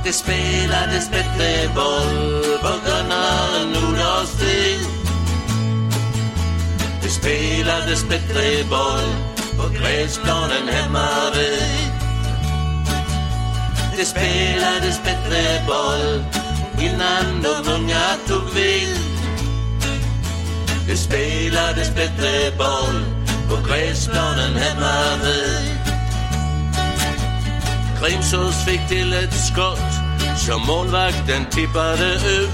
Det 0.07 0.13
spelades 0.13 1.09
bättre 1.09 1.69
boll 1.75 2.59
på 2.61 2.71
Gunnar 2.85 3.65
Nordahls 3.73 4.31
tid. 4.39 4.79
Det 7.01 7.09
spelades 7.09 8.03
bättre 8.09 8.63
boll 8.69 9.09
på 9.57 9.69
gräsplanen 9.73 10.67
hemma 10.67 11.09
vid. 11.35 11.91
Det 13.97 14.05
spelades 14.05 15.01
bättre 15.03 15.65
boll 15.67 16.23
innan 16.81 17.41
de 17.43 17.71
unga 17.71 18.07
tog 18.27 18.53
vid. 18.53 18.97
Det 20.87 20.97
spelades 20.97 21.95
bättre 21.95 22.51
boll 22.57 23.05
på 23.49 23.69
gräsplanen 23.69 24.55
hemma 24.55 25.15
vid. 25.23 25.77
Grimsås 28.01 28.65
fick 28.65 28.87
till 28.87 29.13
ett 29.13 29.33
skott 29.33 29.86
som 30.37 30.61
målvakten 30.67 31.45
tippade 31.51 32.13
ut. 32.13 32.49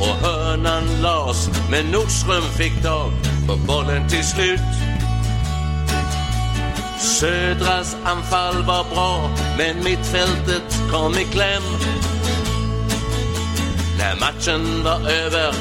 Och 0.00 0.26
hörnan 0.28 1.02
las, 1.02 1.50
men 1.70 1.86
Nordström 1.86 2.42
fick 2.42 2.82
tag 2.82 3.12
på 3.48 3.56
bollen 3.56 4.08
till 4.08 4.24
slut. 4.24 4.60
Södras 6.98 7.96
anfall 8.04 8.62
var 8.62 8.84
bra, 8.94 9.30
men 9.58 9.84
mittfältet 9.84 10.78
kom 10.90 11.12
i 11.12 11.24
kläm. 11.24 11.62
När 13.98 14.20
matchen 14.20 14.84
var 14.84 15.10
över 15.10 15.54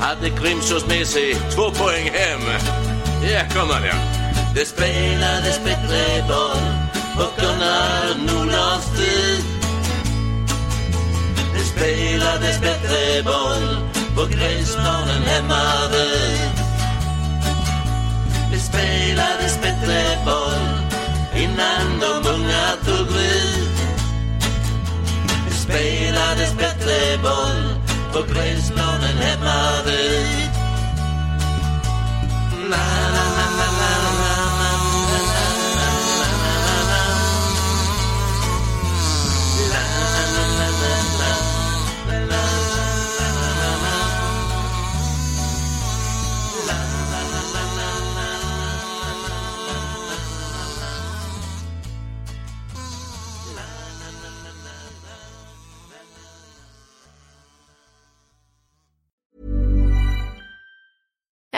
hade 0.00 0.28
Grimsås 0.28 0.86
med 0.86 1.06
sig 1.06 1.34
två 1.34 1.70
poäng 1.70 2.10
hem. 2.12 2.40
Ja, 3.22 3.40
kom 3.54 3.70
han 3.70 3.84
ja. 3.84 3.94
Det 4.54 4.64
spelades 4.64 5.64
bättre 5.64 6.24
boll 6.28 6.89
på 7.20 7.26
Gunnar 7.40 8.14
Nordahls 8.26 8.86
tid. 8.96 9.44
Det 11.54 11.64
spelades 11.64 12.60
bättre 12.60 13.22
boll 13.24 13.66
på 14.16 14.22
gräsplanen 14.34 15.22
hemma 15.26 15.64
vid. 15.92 16.50
Det 18.52 18.60
spelades 18.60 19.60
bättre 19.62 20.00
boll 20.24 20.68
innan 21.42 21.86
de 22.00 22.28
unga 22.28 22.66
tog 22.86 23.06
vid. 23.16 23.68
Det 25.48 25.54
spelades 25.54 26.54
bättre 26.54 27.18
boll 27.22 27.62
på 28.12 28.32
gräsplanen 28.32 29.16
hemma 29.26 29.60
vid. 29.86 30.50
Na, 32.70 32.84
na, 33.14 33.24
na, 33.36 33.46
na, 33.58 33.66
na, 33.79 33.79